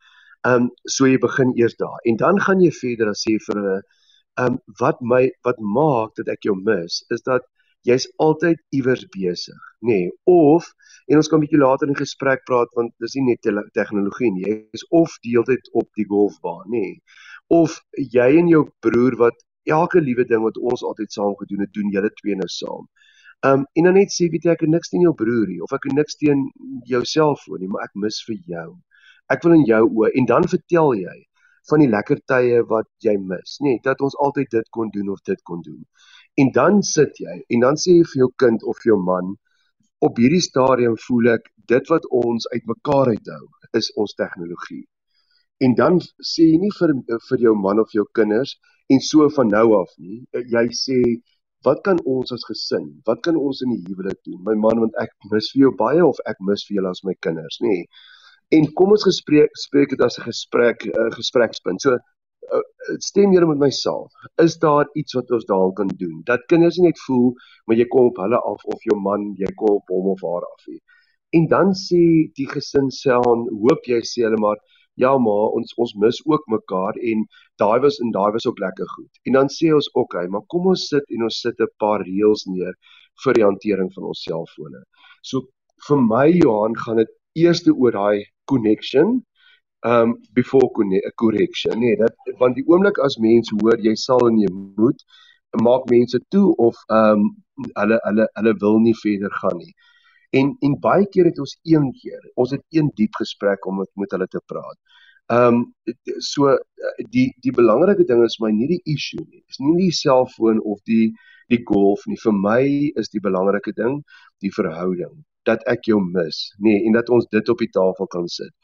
[0.47, 3.61] Ehm um, so jy begin eers daar en dan gaan jy verder en sê vir
[3.61, 7.47] hulle ehm um, wat my wat maak dat ek jou mis is dat
[7.87, 9.99] jy's altyd iewers besig, nê?
[10.07, 10.67] Nee, of
[11.07, 14.31] en ons kan 'n bietjie later in gesprek praat want dis nie net te tegnologie
[14.33, 14.45] nie.
[14.49, 16.87] Jy is of deeltyd op die golfbaan, nê?
[16.87, 17.03] Nee,
[17.49, 21.73] of jy en jou broer wat elke liewe ding wat ons altyd saam gedoen het,
[21.75, 22.87] doen julle twee nou saam.
[23.45, 25.73] Um en dan net sê weet jy ek het niks teen jou broer nie of
[25.77, 26.47] ek het niks teen
[26.89, 28.69] jou selfoon nie, maar ek mis vir jou.
[29.29, 31.17] Ek wil in jou oë en dan vertel jy
[31.71, 35.09] van die lekker tye wat jy mis, nê, nee, dat ons altyd dit kon doen
[35.11, 35.83] of dit kon doen.
[36.39, 39.35] En dan sit jy en dan sê jy vir jou kind of jou man,
[40.07, 43.43] op hierdie stadium voel ek dit wat ons uitmekaar uithou
[43.75, 44.85] is ons tegnologie.
[45.65, 46.93] En dan sê jy nie vir
[47.29, 48.55] vir jou man of jou kinders
[48.93, 50.23] en so van nou af nie.
[50.37, 50.99] Jy sê
[51.67, 54.39] wat kan ons as gesin, wat kan ons in die huwelik doen?
[54.47, 57.15] My man want ek mis vir jou baie of ek mis vir julle as my
[57.27, 57.79] kinders, nê?
[58.57, 61.83] En kom ons gespreek spreek dit as 'n gesprek uh, gesprekspunt.
[61.83, 62.63] So uh,
[63.09, 64.07] stem julle met my saam.
[64.47, 66.23] Is daar iets wat ons daaraan kan doen?
[66.31, 67.35] Dat kinders nie net voel
[67.67, 70.47] maar jy kom op hulle af of jou man, jy kom op hom of haar
[70.47, 70.81] af nie.
[71.35, 72.03] En dan sê
[72.39, 73.27] die gesin self,
[73.67, 74.61] hoop jy sê hulle maar
[75.05, 77.25] ja maar ons ons mis ook mekaar en
[77.63, 79.13] daai was en daai was ook lekker goed.
[79.27, 82.47] En dan sê ons okay, maar kom ons sit en ons sit 'n paar reëls
[82.47, 82.75] neer
[83.25, 84.83] vir die hantering van ons selfone.
[85.23, 85.47] So
[85.89, 87.13] vir my Johan gaan dit
[87.45, 89.23] eerste oor daai connection
[89.87, 90.71] um before
[91.17, 95.05] correction nee dat want die oomblik as mense hoor jy sal en jy moet
[95.63, 97.29] maak mense toe of um
[97.81, 99.75] hulle hulle hulle wil nie verder gaan nie
[100.39, 103.91] en en baie keer het ons een keer ons het een diep gesprek om met,
[104.03, 104.79] met hulle te praat
[105.37, 105.63] um
[106.31, 106.57] so
[107.15, 110.83] die die belangrike ding is my nie die issue nie is nie die selfoon of
[110.93, 111.13] die
[111.53, 112.63] die golf nie vir my
[113.03, 114.03] is die belangrike ding
[114.45, 115.15] die verhouding
[115.47, 118.55] dat ek jou mis nee en dat ons dit op die tafel kan sit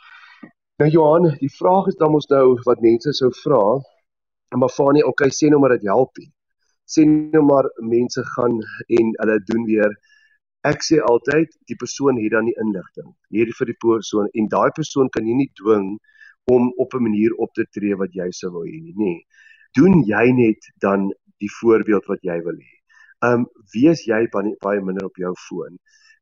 [0.80, 3.60] Nou Johan, die vraag is dan mos nou wat mense sou vra.
[4.58, 6.30] Maar Fanie, okay, sê nou maar dit help nie.
[6.90, 8.56] Sê nou maar mense gaan
[8.98, 9.94] en hulle doen weer
[10.70, 14.70] ek sê altyd die persoon het dan die inligting hier vir die persoon en daai
[14.76, 15.88] persoon kan jy nie dwing
[16.54, 19.14] om op 'n manier op te tree wat jy sou wil hê nie, nê.
[19.78, 22.74] Doen jy net dan die voorbeeld wat jy wil hê.
[23.28, 25.78] Um wees jy baie minder op jou foon.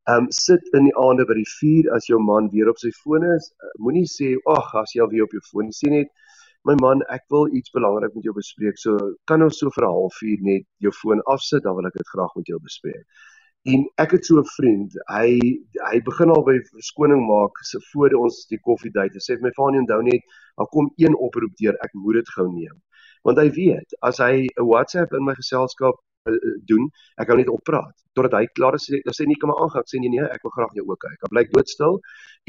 [0.08, 3.24] Um, sit in die aande by die vuur as jou man weer op sy foon
[3.36, 3.50] is.
[3.60, 5.80] Uh, Moenie sê ag, as jy al weer op jou foon is.
[5.82, 6.08] Sê net
[6.68, 8.80] my man, ek wil iets belangrik met jou bespreek.
[8.80, 8.96] So
[9.30, 12.32] kan ons so vir 'n halfuur net jou foon afsit, dan wil ek dit graag
[12.36, 13.04] met jou bespreek.
[13.73, 15.29] En ek het so 'n vriend, hy
[15.89, 19.13] hy begin al by verskoning maak se voor ons die koffiedייט.
[19.17, 20.21] Hy sê my vaanie onthou net,
[20.57, 22.77] daar kom een oproep deur, ek moet dit gou neem.
[23.23, 25.97] Want hy weet, as hy 'n WhatsApp in my geselskap
[26.29, 26.89] uh, doen.
[27.21, 28.87] Ek hou net op praat totdat hy klaar is.
[28.87, 29.85] Dan sê nie kom maar aangaan.
[29.85, 31.19] Ek sê nee nee, ek wil graag jou ook kyk.
[31.25, 31.99] Hy bly doodstil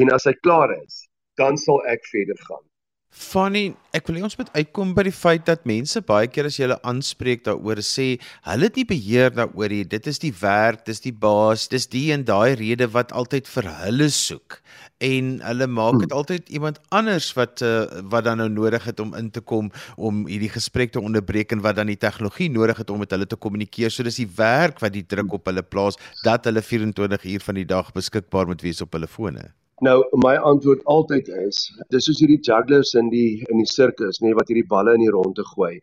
[0.03, 1.05] en as hy klaar is,
[1.41, 2.65] dan sal ek verder gaan.
[3.12, 6.64] Funny, ek wil ons moet uitkom by die feit dat mense baie keer as jy
[6.64, 8.06] hulle aanspreek daaroor sê,
[8.48, 9.84] hulle het nie beheer daaroor nie.
[9.84, 13.68] Dit is die werk, dis die baas, dis die en daai rede wat altyd vir
[13.82, 14.62] hulle soek.
[15.04, 16.18] En hulle maak dit hmm.
[16.22, 20.24] altyd iemand anders wat uh, wat dan nou nodig het om in te kom om
[20.32, 23.36] hierdie gesprek te onderbreek en wat dan die tegnologie nodig het om met hulle te
[23.36, 23.92] kommunikeer.
[23.92, 27.60] So dis die werk wat die druk op hulle plaas dat hulle 24 uur van
[27.60, 29.52] die dag beskikbaar moet wees op hulle fone.
[29.86, 34.30] Nou my antwoord altyd is, dis soos hierdie jugglers in die in die sirkus, nê,
[34.30, 35.80] nee, wat hierdie balle in die ronde gooi.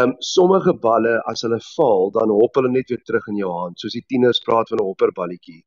[0.00, 3.76] Um sommige balle as hulle val, dan hop hulle net weer terug in jou hand,
[3.78, 5.60] soos die tieners praat van 'n hopperballetjie.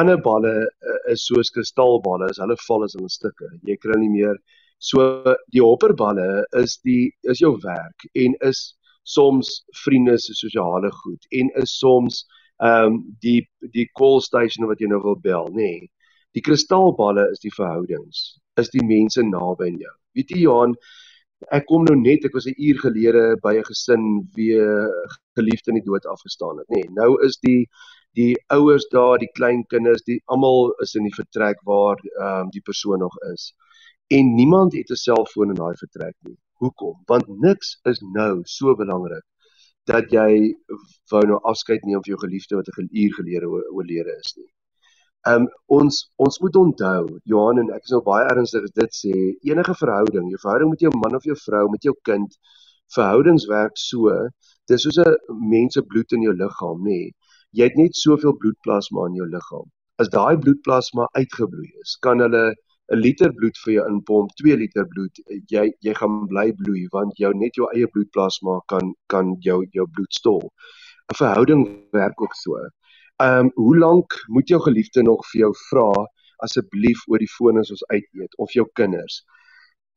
[0.00, 3.52] Ander balle uh, is soos kristalballe, as hulle val is hulle stukke.
[3.68, 4.40] Jy kry nie meer
[4.80, 11.26] so die hopperballe is die is jou werk en is soms vriende se sosiale goed
[11.40, 12.24] en is soms
[12.64, 13.40] ehm um, die
[13.76, 15.72] die call station wat jy nou wil bel, nê.
[15.72, 15.88] Nee.
[16.36, 19.94] Die kristalballe is die verhoudings, is die mense naby aan jou.
[20.14, 20.74] Weet jy Johan,
[21.56, 24.04] ek kom nou net, ek was 'n uur gelede by 'n gesin
[24.36, 24.54] wie
[25.38, 26.82] geliefde in die dood afgestaan het, nê.
[26.82, 27.66] Nee, nou is die
[28.18, 32.50] die ouers daar, die klein kinders, die almal is in die vertrek waar ehm um,
[32.50, 33.54] die persoon nog is.
[34.10, 36.36] En niemand het 'n selfoon in daai vertrek nie.
[36.62, 36.96] Hoekom?
[37.06, 39.24] Want niks is nou so belangrik
[39.86, 40.54] dat jy
[41.10, 44.50] wou nou afskeid neem van jou geliefde wat 'n uur gelede oorlede is nie.
[45.28, 48.94] Ehm um, ons ons moet onthou, Johan en ek is nou baie ernstig as dit
[48.98, 49.16] sê,
[49.50, 52.38] enige verhouding, jou verhouding met jou man of jou vrou, met jou kind,
[52.96, 54.14] verhoudings werk so,
[54.72, 55.18] dis soos 'n
[55.50, 56.96] mens se bloed in jou liggaam, nê.
[57.02, 57.12] Nee.
[57.58, 59.68] Jy het net soveel bloedplasma in jou liggaam.
[60.00, 62.44] As daai bloedplasma uitgebloei is, kan hulle
[62.92, 65.14] 'n liter bloed vir jou inpomp, 2 liter bloed,
[65.52, 69.86] jy jy gaan bly bloei want jou net jou eie bloedplasma kan kan jou jou
[69.86, 70.42] bloed stol.
[71.10, 72.56] 'n Verhouding werk ook so.
[73.20, 75.88] Ehm um, hoe lank moet jou geliefde nog vir jou vra
[76.46, 79.18] asseblief oor die foon as ons uit eet of jou kinders?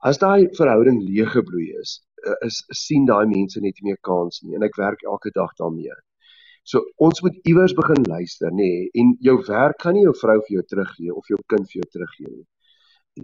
[0.10, 1.94] As daai verhouding leeg gebloei is,
[2.28, 5.54] eh, is sien daai mense net nie meer kans nie en ek werk elke dag
[5.62, 5.96] daarmee.
[6.64, 10.36] So ons moet iewers begin luister, nê, nee, en jou werk kan nie jou vrou
[10.48, 12.46] vir jou teruggee of jou kind vir jou teruggee nie.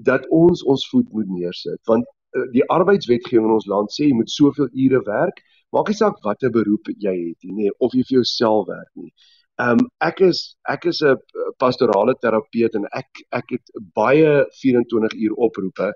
[0.08, 2.08] Dat ons ons voet moet neersit want
[2.38, 5.44] uh, die arbeidswetgewing in ons land sê jy moet soveel ure werk,
[5.76, 9.12] maak nie saak watter beroep jy het nie, nee, of jy vir jouself werk nie.
[9.60, 10.40] Ehm um, ek is
[10.74, 11.18] ek is 'n
[11.64, 15.88] pastorale terapeut en ek ek het baie 24 uur oproepe.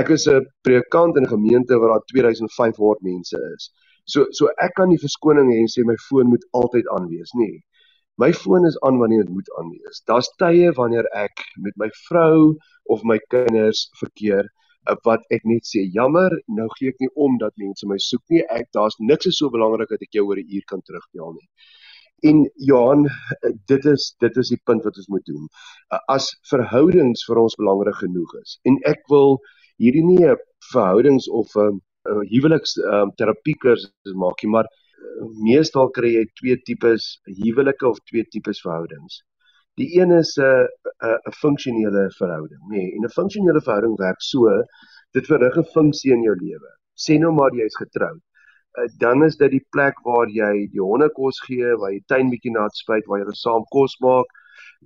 [0.00, 3.70] Ek is 'n predikant in 'n gemeente waar daar 2500 mense is.
[4.04, 7.32] So so ek kan nie verskoning hê en sê my foon moet altyd aan wees
[7.34, 7.56] nie.
[8.18, 10.02] My foon is aan wanneer dit moet aan wees.
[10.10, 12.56] Daar's tye wanneer ek met my vrou
[12.94, 14.44] of my kinders verkeer
[14.88, 18.24] eh, wat ek net sê jammer, nou gee ek nie om dat mense my soek
[18.28, 18.44] nie.
[18.60, 21.48] Ek daar's niks so belangrik dat ek jou oor 'n uur kan terugbel nie.
[22.20, 25.48] En Johan, eh, dit is dit is die punt wat ons moet doen.
[25.92, 29.38] Eh, as verhoudings vir ons belangrik genoeg is en ek wil
[29.78, 30.36] hierdie nie 'n
[30.72, 31.80] verhoudings of 'n
[32.32, 34.66] huweliks um, terapie kursus maak nie, maar
[35.44, 37.06] meestal kry jy twee tipes
[37.42, 39.22] huwelike of twee tipes verhoudings.
[39.78, 40.66] Die een is 'n uh,
[41.06, 42.76] 'n uh, 'n funksionele verhouding, nê.
[42.76, 44.48] Nee, en 'n funksionele verhouding werk so
[45.14, 46.70] dit verrig 'n funksie in jou lewe.
[47.04, 48.22] Sê nou maar jy's getroud.
[48.98, 52.52] Dan is dit die plek waar jy die honde kos gee, waar jy tuin bietjie
[52.54, 54.26] nat spuit, waar jy saam kos maak,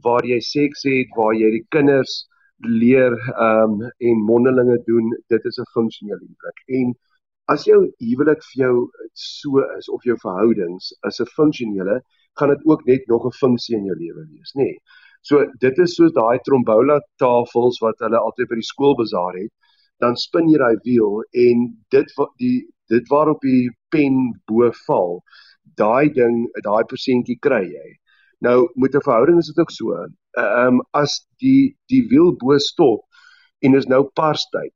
[0.05, 2.27] waar jy seks het, waar jy die kinders
[2.63, 5.13] leer ehm um, en mondelinge doen.
[5.29, 6.59] Dit is 'n funksionele plek.
[6.79, 6.95] En
[7.53, 8.75] as jou huwelik vir jou
[9.15, 12.01] so is of jou verhoudings is 'n funksionele,
[12.39, 14.65] gaan dit ook net nog 'n funksie in jou lewe wees, nê.
[14.65, 14.79] Nee.
[15.23, 19.53] So dit is soos daai trombola tafels wat hulle altyd by die skool bazaar het,
[20.03, 24.19] dan spin jy daai wiel en dit die dit waarop die pen
[24.51, 25.21] bo val,
[25.81, 27.89] daai ding, daai persentjie kry jy.
[28.43, 29.93] Nou met 'n verhouding is dit ook so.
[29.95, 33.05] Ehm um, as die die wiel bo stop
[33.61, 34.73] en is nou parstyd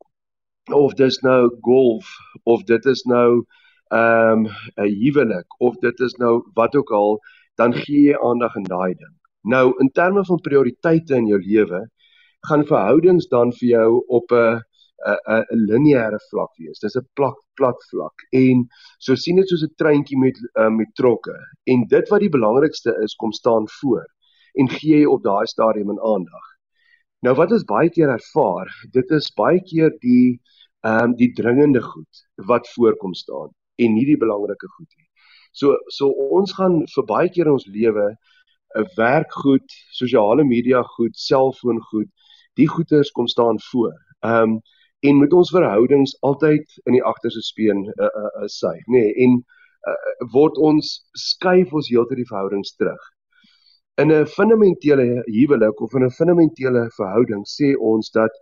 [0.73, 2.07] of dis nou golf
[2.45, 3.45] of dit is nou
[3.91, 7.21] ehm um, 'n huwelik of dit is nou wat ook al,
[7.55, 9.15] dan gee jy aandag aan daai ding.
[9.43, 11.87] Nou in terme van prioriteite in jou lewe,
[12.49, 14.63] gaan verhoudings dan vir jou op 'n
[15.05, 16.81] 'n 'n lineêre vlak wees.
[16.81, 18.17] Dis 'n plat plat vlak.
[18.33, 18.67] En
[18.99, 21.37] so sien dit soos 'n treintjie met uh, met trokke.
[21.65, 24.07] En dit wat die belangrikste is, kom staan voor
[24.61, 26.47] en gee jy op daai stadium in aandag.
[27.25, 30.41] Nou wat ons baie keer ervaar, dit is baie keer die
[30.87, 33.51] ehm um, die dringende goed wat voorkom staan
[33.83, 35.09] en nie die belangrike goed nie.
[35.53, 38.17] So so ons gaan vir baie keer in ons lewe 'n
[38.81, 39.69] uh, werkgoed,
[40.01, 42.11] sosiale media goed, selfoon goed,
[42.55, 43.95] die goeders kom staan voor.
[44.21, 44.61] Ehm um,
[45.09, 49.13] en met ons verhoudings altyd in die agterste speen uh, uh, uh, sy, nê, nee,
[49.27, 49.37] en
[49.91, 50.93] uh, word ons
[51.27, 53.03] skuif ons heeltyd die verhoudings terug.
[54.03, 58.33] In 'n fundamentele huwelik of in 'n fundamentele verhouding sê ons dat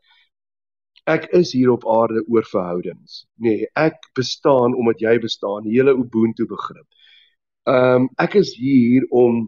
[1.07, 3.25] ek is hier op aarde oor verhoudings.
[3.37, 6.87] Nee, ek bestaan omdat jy bestaan, hele ubuntu begrip.
[7.69, 9.45] Ehm um, ek is hier om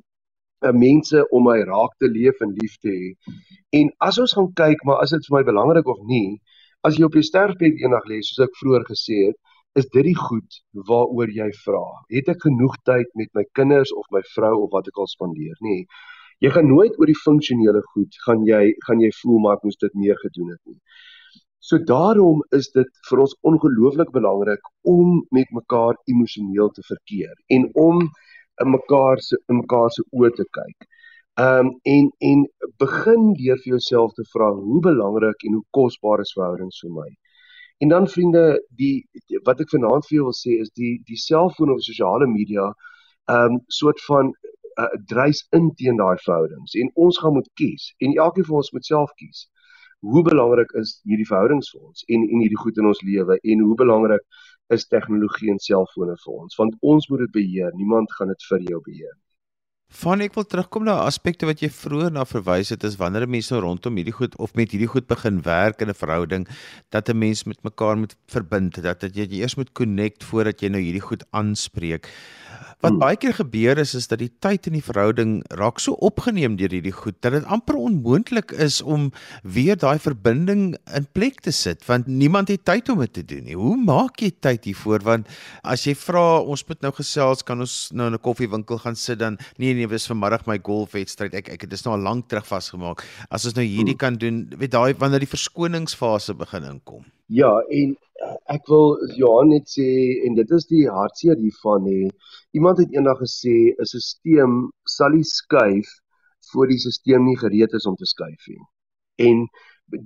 [0.64, 3.10] uh, mense om my raak te leef en lief te hê.
[3.80, 6.40] En as ons gaan kyk, maar as dit vir my belangrik of nie,
[6.86, 9.38] as jy op jou sterfbed eendag lê, soos ek vroeër gesê het,
[9.76, 11.84] is dit die goed waaroor jy vra.
[12.14, 15.56] Het ek genoeg tyd met my kinders of my vrou of wat ek al spandeer?
[15.66, 15.84] Nee.
[16.44, 19.78] Jy gaan nooit oor die funksionele goed gaan jy gaan jy voel maar ek moes
[19.82, 20.80] dit meer gedoen het nie.
[21.66, 27.66] So daarom is dit vir ons ongelooflik belangrik om met mekaar emosioneel te verkeer en
[27.74, 28.04] om
[28.62, 30.88] in mekaar se in mekaar se oë te kyk.
[31.38, 32.44] Ehm um, en en
[32.82, 37.08] begin deur vir jouself te vra hoe belangrik en hoe kosbaar is verhoudings vir my.
[37.84, 38.44] En dan vriende,
[38.80, 42.28] die, die wat ek vanaand vir julle wil sê is die die selfoon of sosiale
[42.30, 44.32] media ehm um, soort van
[44.84, 46.78] uh, dreis in teen daai verhoudings.
[46.84, 49.44] En ons gaan moet kies en elkeen van ons moet self kies
[50.14, 53.68] hoe belangrik is hierdie verhoudings vir ons en en hierdie goed in ons lewe en
[53.68, 54.24] hoe belangrik
[54.78, 56.58] is tegnologie en selfone vir ons?
[56.64, 59.16] Want ons moet dit beheer niemand gaan dit vir jou beheer
[59.86, 63.54] Van ek wil terugkom na aspekte wat jy vroeër na verwys het is wanneer mense
[63.54, 66.48] nou rondom hierdie goed of met hierdie goed begin werk in 'n verhouding
[66.90, 70.68] dat 'n mens met mekaar moet verbind dat dat jy eers moet connect voordat jy
[70.68, 72.10] nou hierdie goed aanspreek.
[72.80, 73.00] Wat hmm.
[73.00, 76.72] baie keer gebeur is is dat die tyd in die verhouding raak so opgeneem deur
[76.72, 79.10] hierdie goed dat dit amper onmoontlik is om
[79.42, 83.44] weer daai verbinding in plek te sit want niemand het tyd om dit te doen
[83.48, 83.56] nie.
[83.56, 85.30] Hoe maak jy tyd hiervoor want
[85.64, 89.18] as jy vra ons moet nou gesels kan ons nou in 'n koffiewinkel gaan sit
[89.18, 92.46] dan nee nee dis vanmiddag my golfwedstryd ek ek dit is nou al lank terug
[92.46, 93.04] vasgemaak.
[93.30, 94.04] As ons nou hierdie hmm.
[94.04, 97.04] kan doen weet daai wanneer die verskoningsfase begin inkom.
[97.26, 97.96] Ja, en
[98.54, 99.86] ek wil Johan net sê
[100.26, 102.08] en dit is die hartseer hiervan hè.
[102.58, 104.56] Iemand het eendag gesê 'n stelsel
[104.96, 105.88] sal nie skuif
[106.52, 108.64] voor die stelsel nie gereed is om te skuif nie.
[109.28, 109.46] En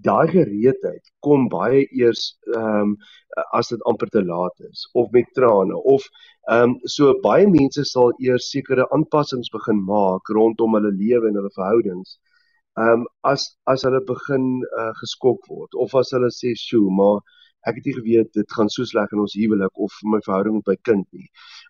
[0.06, 2.22] daai gereedheid kom baie eers
[2.56, 2.96] ehm um,
[3.58, 6.02] as dit amper te laat is of met trane of
[6.50, 11.38] ehm um, so baie mense sal eers sekere aanpassings begin maak rondom hulle lewe en
[11.40, 12.18] hulle verhoudings
[12.78, 13.42] Ehm um, as
[13.72, 14.44] as hulle begin
[14.80, 17.18] uh, geskok word of as hulle sê, "Sjoe, maar
[17.68, 20.72] ek het nie geweet dit gaan so sleg in ons huwelik of my verhouding met
[20.72, 21.28] my kind nie."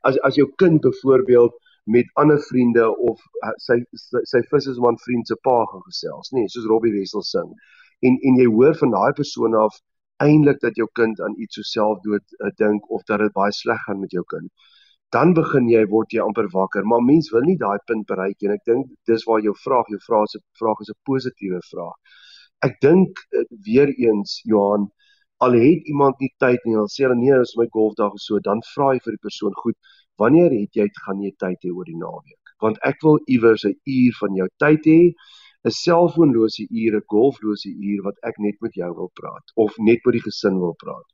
[0.09, 5.27] As as jou kind byvoorbeeld met ander vriende of uh, sy sy, sy vissersman vriend
[5.29, 7.55] se pa gaan gesels, nê, soos Robbie Wessel sing.
[8.03, 9.81] En en jy hoor van daai persoon af
[10.23, 13.81] eintlik dat jou kind aan iets so selfdood uh, dink of dat dit baie sleg
[13.87, 14.51] gaan met jou kind.
[15.15, 18.53] dan begin jy word jy amper wakker, maar mens wil nie daai punt bereik nie
[18.55, 21.97] ek dink dis waar jou vraag, jou vraag is 'n vraag is 'n positiewe vraag.
[22.69, 24.87] Ek dink uh, weer eens Johan,
[25.47, 28.41] al het iemand nie tyd nie, dan sê hulle nee, dis my golfdag of so,
[28.45, 29.77] dan vra jy vir die persoon, goed,
[30.21, 32.55] wanneer het jy gaan jy tyd hê oor die naweek?
[32.65, 35.01] Want ek wil iewers 'n uur van jou tyd hê
[35.65, 40.05] 'n selfoonlose uur, 'n golflose uur wat ek net met jou wil praat of net
[40.05, 41.09] met die gesin wil praat.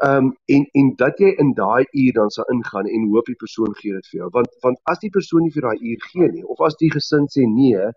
[0.00, 3.42] Ehm um, en en dat jy in daai uur dan sal ingaan en hoop die
[3.44, 4.28] persoon gee dit vir jou.
[4.38, 7.26] Want want as die persoon nie vir daai uur gee nie of as die gesin
[7.34, 7.90] sê nee,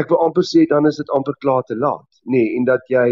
[0.00, 2.82] ek wil amper sê dan is dit amper klaar te laat, nê, nee, en dat
[2.92, 3.08] jy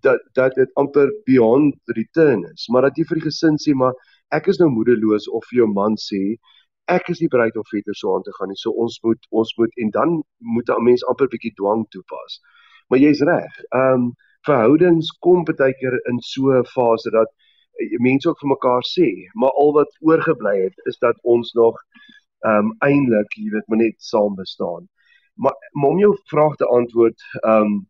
[0.00, 3.94] dat dat dit amper beyond return is, maar dat jy vir die gesin sê maar
[4.36, 6.22] ek is nou moedeloos of vir jou man sê
[6.90, 8.58] ek is nie bereid om verder so aan te gaan nie.
[8.58, 12.40] So ons moet ons moet en dan moet 'n mens amper bietjie dwang toepas.
[12.88, 13.52] Maar jy's reg.
[13.70, 14.12] Ehm um,
[14.46, 17.30] verhoudings kom baie keer in so 'n fase dat
[17.80, 21.76] uh, mense ook vir mekaar sê, maar al wat oorgebly het is dat ons nog
[22.44, 24.88] ehm um, eintlik, jy weet, maar net saam bestaan.
[25.34, 27.86] Maar, maar om jou vraag te antwoord, ehm um,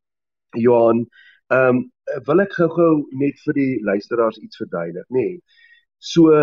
[0.52, 1.82] Johan, ehm um,
[2.26, 5.26] wil ek gou-gou net vir die luisteraars iets verduidelik, nê?
[5.26, 5.68] Nee.
[6.02, 6.34] So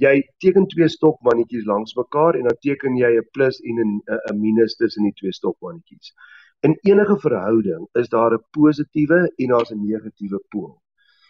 [0.00, 4.40] jy teken twee stokmannetjies langs mekaar en dan teken jy 'n plus en 'n 'n
[4.40, 6.14] minus tussen die twee stokmannetjies.
[6.66, 10.72] In enige verhouding is daar 'n positiewe en daar's 'n negatiewe pool.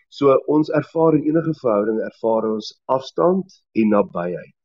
[0.09, 4.58] So ons ervaar in enige verhouding ervaar ons afstand en nabyheid.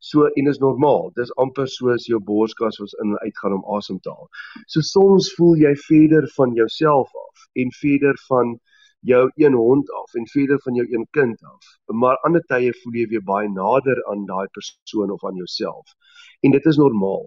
[0.00, 1.10] So en is normaal.
[1.14, 4.28] Dis amper soos jou borskas wat in en uit gaan om asem te haal.
[4.66, 8.58] So soms voel jy verder van jouself af en verder van
[9.06, 11.64] jou een hond af en verder van jou een kind af.
[11.86, 15.94] Maar ander tye voel jy weer baie nader aan daai persoon of aan jouself.
[16.40, 17.26] En dit is normaal.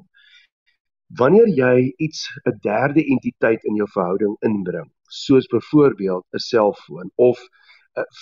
[1.18, 7.40] Wanneer jy iets 'n derde entiteit in jou verhouding inbring, soos byvoorbeeld 'n selfoon of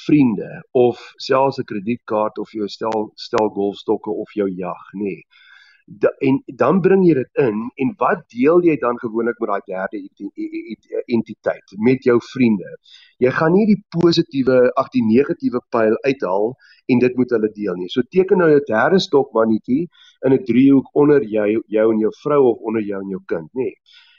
[0.06, 5.04] vriende of selfs 'n kredietkaart of jou stel stel golfstokke of jou jag, nê.
[5.04, 5.22] Nee,
[5.88, 9.68] da, en dan bring jy dit in en wat deel jy dan gewoonlik met daai
[9.72, 10.02] derde
[11.16, 12.74] entiteit met jou vriende?
[13.24, 16.52] Jy gaan nie die positiewe ag die negatiewe pyl uithaal
[16.92, 17.88] en dit moet hulle deel nie.
[17.94, 19.88] So teken nou 'n derde stokmannetjie
[20.26, 23.50] in 'n driehoek onder jou jou en jou vrou of onder jou en jou kind
[23.54, 23.72] nê.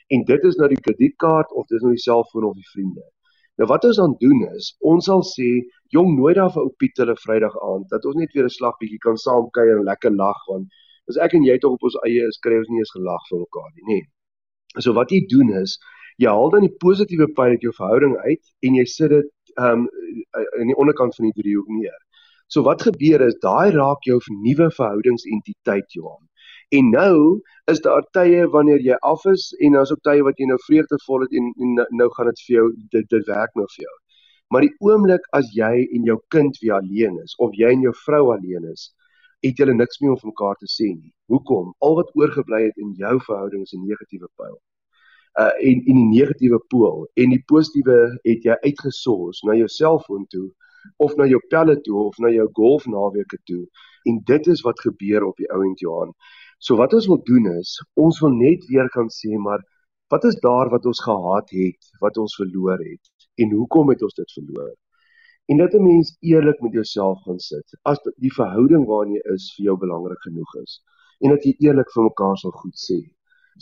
[0.09, 3.05] En dit is nou die kredietkaart of dis nou die selfoon of die vriende
[3.59, 5.49] nou wat ons dan doen is ons sal sê
[5.95, 8.77] jong nooi daar vir ou Piet hulle Vrydag aand dat ons net weer 'n slag
[8.81, 10.69] bietjie kan saam kuier en lekker lag want
[11.09, 13.41] as ek en jy tog op ons eie is, kry ons nie eens gelag vir
[13.45, 14.01] mekaar nie, nê.
[14.01, 14.83] Nee.
[14.85, 15.79] So wat jy doen is,
[16.21, 19.31] jy haal dan die positiewe pyl uit jou verhouding uit en jy sit dit
[19.69, 19.87] um
[20.61, 21.97] in die onderkant van die driehoek neer.
[22.53, 26.23] So wat gebeur is, daai raak jou nuwe verhoudingsentiteit Johan.
[26.69, 27.41] En nou
[27.73, 31.25] is daar tye wanneer jy af is en daar's ook tye wat jy nou vreugdevol
[31.25, 33.97] het en, en nou gaan dit vir jou dit dit werk nou vir jou.
[34.53, 37.95] Maar die oomblik as jy en jou kind weer alleen is of jy en jou
[38.05, 38.91] vrou alleen is,
[39.45, 41.13] het julle niks meer om vir mekaar te sê nie.
[41.33, 41.73] Hoekom?
[41.85, 44.57] Al wat oorgebly het in jou verhouding is 'n negatiewe pyl.
[45.41, 50.27] Uh en en die negatiewe pool en die positiewe het jy uitgesors na jou selfoon
[50.27, 50.49] toe
[50.97, 53.67] of na jou pelle toe of na jou golfnaweke toe
[54.05, 56.13] en dit is wat gebeur op die ouend Johan.
[56.59, 59.63] So wat ons wil doen is ons wil net weer kan sê maar
[60.11, 64.15] wat is daar wat ons gehaat het, wat ons verloor het en hoekom het ons
[64.15, 64.75] dit verloor?
[65.49, 69.55] en dat 'n mens eerlik met jouself gaan sit as die verhouding waarin jy is
[69.57, 70.83] vir jou belangrik genoeg is
[71.21, 72.99] en dat jy eerlik vir mekaar sal goed sê.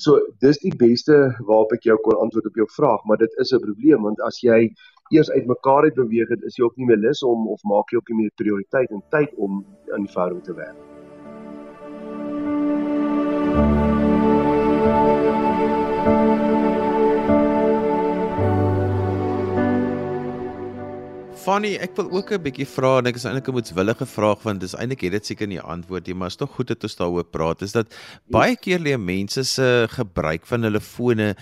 [0.05, 1.15] So dis die beste
[1.49, 4.43] waarop ek jou kon antwoord op jou vraag, maar dit is 'n probleem want as
[4.43, 4.75] jy
[5.11, 7.97] eers uitmekaar het beweeg het, is jy ook nie meer lus om of maak jy
[7.97, 10.96] ook nie meer prioriteit en tyd om aan die verhouding te werk.
[21.47, 24.61] Fanny, ek wil ook 'n bietjie vra en ek is eintlik 'n moetswillige vraag want
[24.61, 27.23] dis eintlik het dit seker nie antwoord nie, maar is tog goed dat ons daaroor
[27.23, 27.63] praat.
[27.63, 27.87] Is dat
[28.27, 31.37] baie keer lê mense se gebruik van hulle fone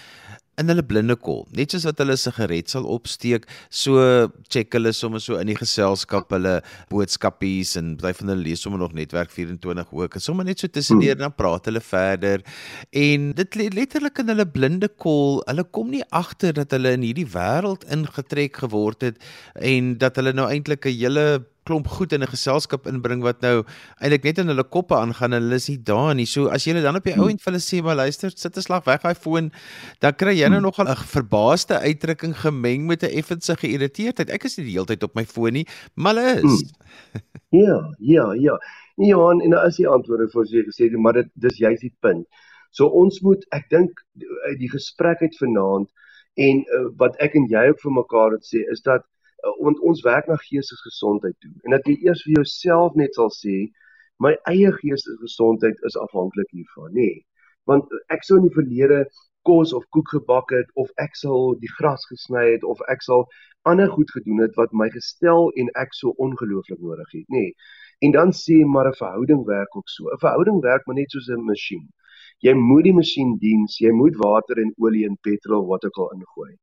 [0.61, 1.45] in hulle blinde kol.
[1.57, 6.33] Net soos wat hulle sigaret sal opsteek, so check hulle sommer so in die geselskap
[6.35, 6.57] hulle
[6.93, 10.19] boodskapies en baie van hulle lees sommer nog netwerk 24 ook.
[10.23, 12.45] Sommige net so tussendeur dan praat hulle verder
[13.05, 15.41] en dit letterlik in hulle blinde kol.
[15.49, 19.19] Hulle kom nie agter dat hulle in hierdie wêreld ingetrek geword het
[19.61, 21.27] en dat hulle nou eintlik 'n hele
[21.65, 23.65] klomp goed in 'n geselskap inbring wat nou
[24.01, 26.27] eintlik net in hulle koppe aangaan en hulle is nie daar nie.
[26.27, 28.63] So as jy dan op die ou end vir hulle sê maar luister, sit 'n
[28.63, 29.53] slag weg daai foon,
[30.01, 30.69] dan kry jy nou hmm.
[30.69, 34.31] nogal 'n verbaasde uitdrukking gemeng met 'n effense geïrriteerdheid.
[34.31, 36.63] Ek is nie die hele tyd op my foon nie, maar hulle is.
[37.13, 37.21] Hmm.
[37.51, 38.59] Ja, ja, ja.
[38.97, 41.95] Nee, Johan, en as jy antwoorde vir sy gesê het, maar dit dis juist die
[42.01, 42.27] punt.
[42.75, 44.01] So ons moet ek dink
[44.49, 45.91] uit die gesprek uit vanaand
[46.47, 49.07] en uh, wat ek en jy ook vir mekaar het sê is dat
[49.61, 53.57] want ons werk na geestesgesondheid toe en dat jy eers vir jouself net sal sê
[54.23, 57.07] My eie geestelike gesondheid is afhanklik hiervan, nê.
[57.07, 57.23] Nee.
[57.71, 59.01] Want ek sou in die verlede
[59.49, 63.25] kos of koek gebak het of ek sal die gras gesny het of ek sal
[63.71, 67.49] ander goed gedoen het wat my gestel en ek so ongelooflik nodig het, nê.
[67.49, 67.57] Nee.
[68.07, 70.09] En dan sê maar 'n verhouding werk ook so.
[70.13, 71.85] 'n Verhouding werk maar net soos 'n masjien.
[72.47, 76.13] Jy moet die masjien diens, jy moet water en olie en petrol wat ook al
[76.19, 76.55] ingooi.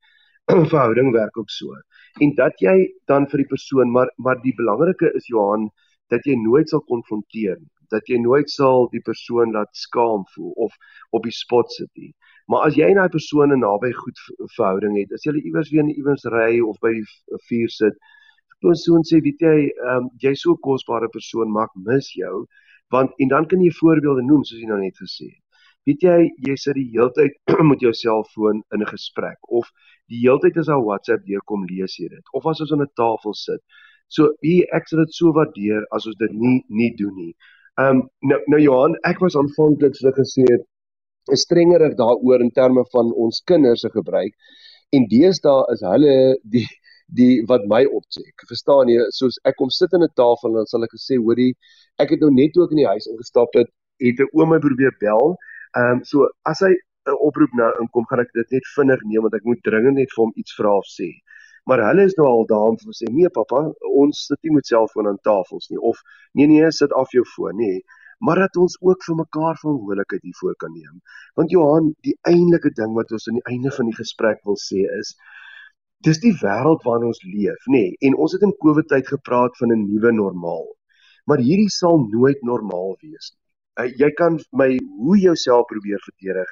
[0.60, 1.76] 'n Verhouding werk ook so.
[2.20, 2.76] En dat jy
[3.06, 5.70] dan vir die persoon, maar maar die belangrike is Johan
[6.10, 10.52] dat jy nooit sal konfronteer nie dat jy nooit sal die persoon laat skaam voel
[10.66, 10.76] of
[11.18, 12.12] op die spot sit nie.
[12.52, 14.24] Maar as jy en daai persoon 'n naby goed
[14.56, 17.06] verhouding het, as jy iewers weer in iewers ry of by die
[17.50, 17.96] vuur sit,
[18.62, 22.46] persoon sê weet jy, ehm um, jy's so 'n kosbare persoon, maak mis jou,
[22.90, 25.41] want en dan kan jy voorbeelde noem soos jy nou net gesê het.
[25.90, 26.18] Weet jy,
[26.48, 27.38] jy sit die heeltyd
[27.72, 29.70] met jou selfoon in 'n gesprek of
[30.12, 33.34] die heeltyd as daar WhatsApp deurkom lees jy dit of as ons aan 'n tafel
[33.34, 33.62] sit.
[34.08, 37.34] So, hier ek sal dit so waardeer as ons dit nie nie doen nie.
[37.80, 40.68] Ehm um, nou nou Johan, ek was aanvanklik so gesê het
[41.32, 44.34] is strengerig daaroor in terme van ons kinders se gebruik
[44.98, 46.16] en deesdae is hulle
[46.56, 46.68] die
[47.20, 48.46] die wat my opcheck.
[48.48, 49.04] Verstaan jy?
[49.16, 51.54] Soos ek kom sit aan 'n tafel en dan sal ek gesê, hoorie,
[52.00, 53.68] ek het nou net ook in die huis ingestap het,
[54.00, 55.36] het 'n my probeer bel.
[55.80, 56.74] Ehm um, so as hy
[57.10, 60.12] 'n oproep nou inkom, gaan ek dit net vinnig neem want ek moet dringend net
[60.16, 61.10] vir hom iets vra of sê.
[61.70, 63.62] Maar hulle is nou al daar om te sê nee pappa,
[64.04, 66.02] ons sit nie met selfoon aan tafels nie of
[66.40, 67.80] nee nee, sit af jou foon nie.
[68.28, 70.98] Maar dat ons ook vir mekaar verantwoordelikheid hiervoor kan neem.
[71.40, 74.84] Want Johan, die eintlike ding wat ons aan die einde van die gesprek wil sê
[75.00, 75.16] is
[76.06, 77.86] dis die wêreld waarin ons leef, nê?
[77.86, 80.68] Nee, en ons het in Covid tyd gepraat van 'n nuwe normaal.
[81.26, 83.41] Maar hierdie sal nooit normaal wees nie.
[83.80, 86.50] Uh, jy kan my hoe jouself probeer verdedig,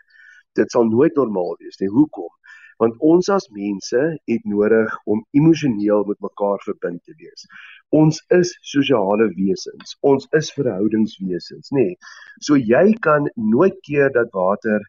[0.55, 1.91] dit sal nooit normaal wees nie.
[1.91, 2.31] Hoekom?
[2.79, 4.01] want ons as mense
[4.31, 7.47] het nodig om emosioneel met mekaar verbind te wees.
[7.95, 9.97] Ons is sosiale wesens.
[10.11, 11.89] Ons is verhoudingswesens, nê.
[12.45, 14.85] So jy kan nooit keer dat water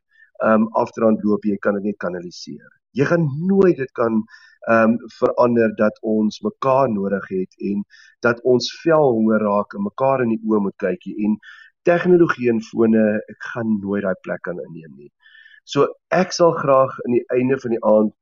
[0.47, 2.71] um afdraand loop, jy kan dit net kanaliseer.
[2.97, 4.23] Jy gaan nooit dit kan
[4.71, 7.83] um verander dat ons mekaar nodig het en
[8.23, 11.39] dat ons vel honger raak en mekaar in die oë moet kykie en
[11.89, 15.11] tegnologie en fone ek gaan nooit daai plek kan inneem nie.
[15.65, 18.17] So ek sal graag aan die einde van die aand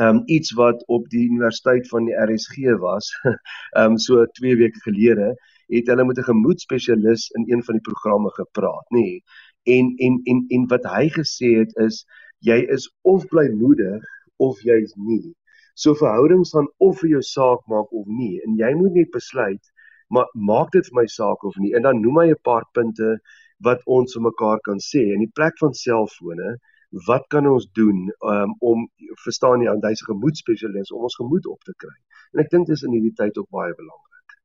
[0.00, 3.10] ehm um, iets wat op die universiteit van die RSG was,
[3.76, 5.34] ehm um, so 2 weke gelede,
[5.68, 9.00] het hulle met 'n gemoedspesialis in een van die programme gepraat, nê.
[9.00, 9.22] Nee.
[9.76, 12.04] En en en en wat hy gesê het is
[12.38, 14.02] jy is of blymoedig
[14.36, 15.34] of jy's nie.
[15.74, 19.71] So verhoudings gaan of vir jou saak maak of nie en jy moet net besluit
[20.14, 23.16] maar maak dit vir my saak of nie en dan noem hy 'n paar punte
[23.66, 26.56] wat ons vir mekaar kan sê in die plek van selfone
[27.08, 28.86] wat kan ons doen um, om
[29.24, 31.94] verstaan jy aan hy's gemoedspesialis om ons gemoed op te kry.
[32.32, 34.36] En ek dink dis in hierdie tyd ook baie belangrik.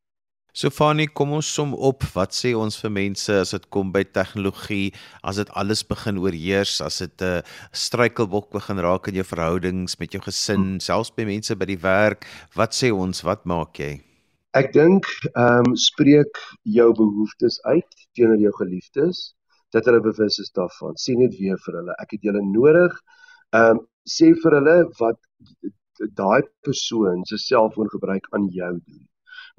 [0.57, 2.07] So Fani, kom ons som op.
[2.15, 4.89] Wat sê ons vir mense as dit kom by tegnologie,
[5.22, 9.99] as dit alles begin oorheers, as dit 'n uh, struikelblok begin raak in jou verhoudings
[9.99, 10.80] met jou gesin, hmm.
[10.80, 13.22] selfs by mense by die werk, wat sê ons?
[13.22, 14.07] Wat maak jy?
[14.56, 15.04] Ek dink
[15.36, 19.34] ehm um, spreek jou behoeftes uit teenoor jou geliefdes
[19.76, 20.95] dat hulle bewus is daarvan.
[20.95, 22.95] Sê net weer vir hulle, ek het julle nodig.
[23.52, 25.20] Ehm um, sê vir hulle wat
[26.16, 29.04] daai persoon se selfoon gebruik aan jou doen.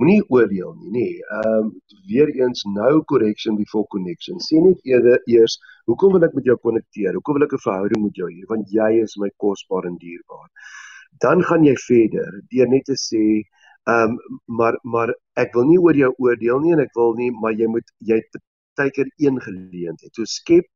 [0.00, 1.06] Moenie oordeel nie, nê.
[1.36, 1.70] Ehm um,
[2.08, 4.40] weer eens nou correction before connection.
[4.48, 5.58] Sê net eerder eers,
[5.90, 7.12] hoekom wil ek met jou konnekteer?
[7.20, 8.48] Hoekom wil ek 'n verhouding met jou hê?
[8.48, 10.48] Want jy is my kosbaar en dierbaar.
[11.20, 13.24] Dan gaan jy verder deur net te sê
[13.86, 17.30] Ehm um, maar maar ek wil nie oor jou oordeel nie en ek wil nie
[17.30, 18.20] maar jy moet jy
[18.78, 20.14] partykeer een geleentheid.
[20.14, 20.66] So skep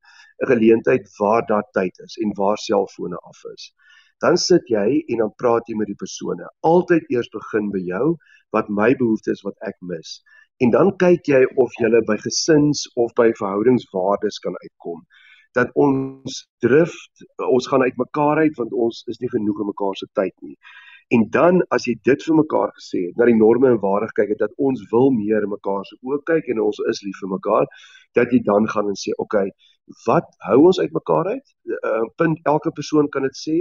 [0.42, 3.72] 'n geleentheid waar daar tyd is en waar selfone af is.
[4.18, 6.46] Dan sit jy en dan praat jy met die persone.
[6.60, 8.16] Altyd eers begin by jou
[8.50, 10.22] wat my behoeftes wat ek mis.
[10.60, 15.02] En dan kyk jy of jy by gesins of by verhoudingswaardes kan uitkom.
[15.54, 16.92] Dat ons drif,
[17.38, 20.56] ons gaan uitmekaar uit want ons is nie genoeg in mekaar se tyd nie.
[21.08, 24.34] En dan as jy dit vir mekaar gesê het, na die norme en waardes kyk,
[24.38, 27.66] dat ons wil meer mekaar se oë kyk en ons is lief vir mekaar,
[28.18, 29.48] dat jy dan gaan en sê, "Oké, okay,
[30.06, 31.46] wat hou ons uit mekaar uit?"
[31.90, 33.58] uh, Punt elke persoon kan dit sê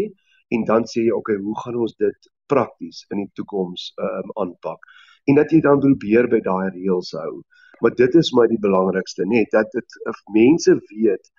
[0.49, 4.31] en dan sê jy, "Oké, okay, hoe gaan ons dit prakties in die toekoms um,
[4.35, 4.79] aanpak?"
[5.27, 7.43] En dat jy dan probeer by daai reëls hou.
[7.81, 9.89] Maar dit is my die belangrikste, net dat dit
[10.33, 11.31] mense weet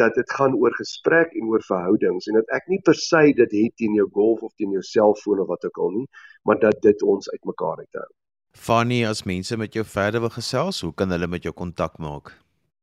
[0.00, 3.52] dat dit gaan oor gesprek en oor verhoudings en dat ek nie per se dit
[3.58, 6.08] het teen jou golf of teen jou selfoon of wat ook al nie,
[6.48, 8.08] maar dat dit ons uitmekaar uithou.
[8.52, 12.32] Fanny, as mense met jou verder wil gesels, hoe kan hulle met jou kontak maak?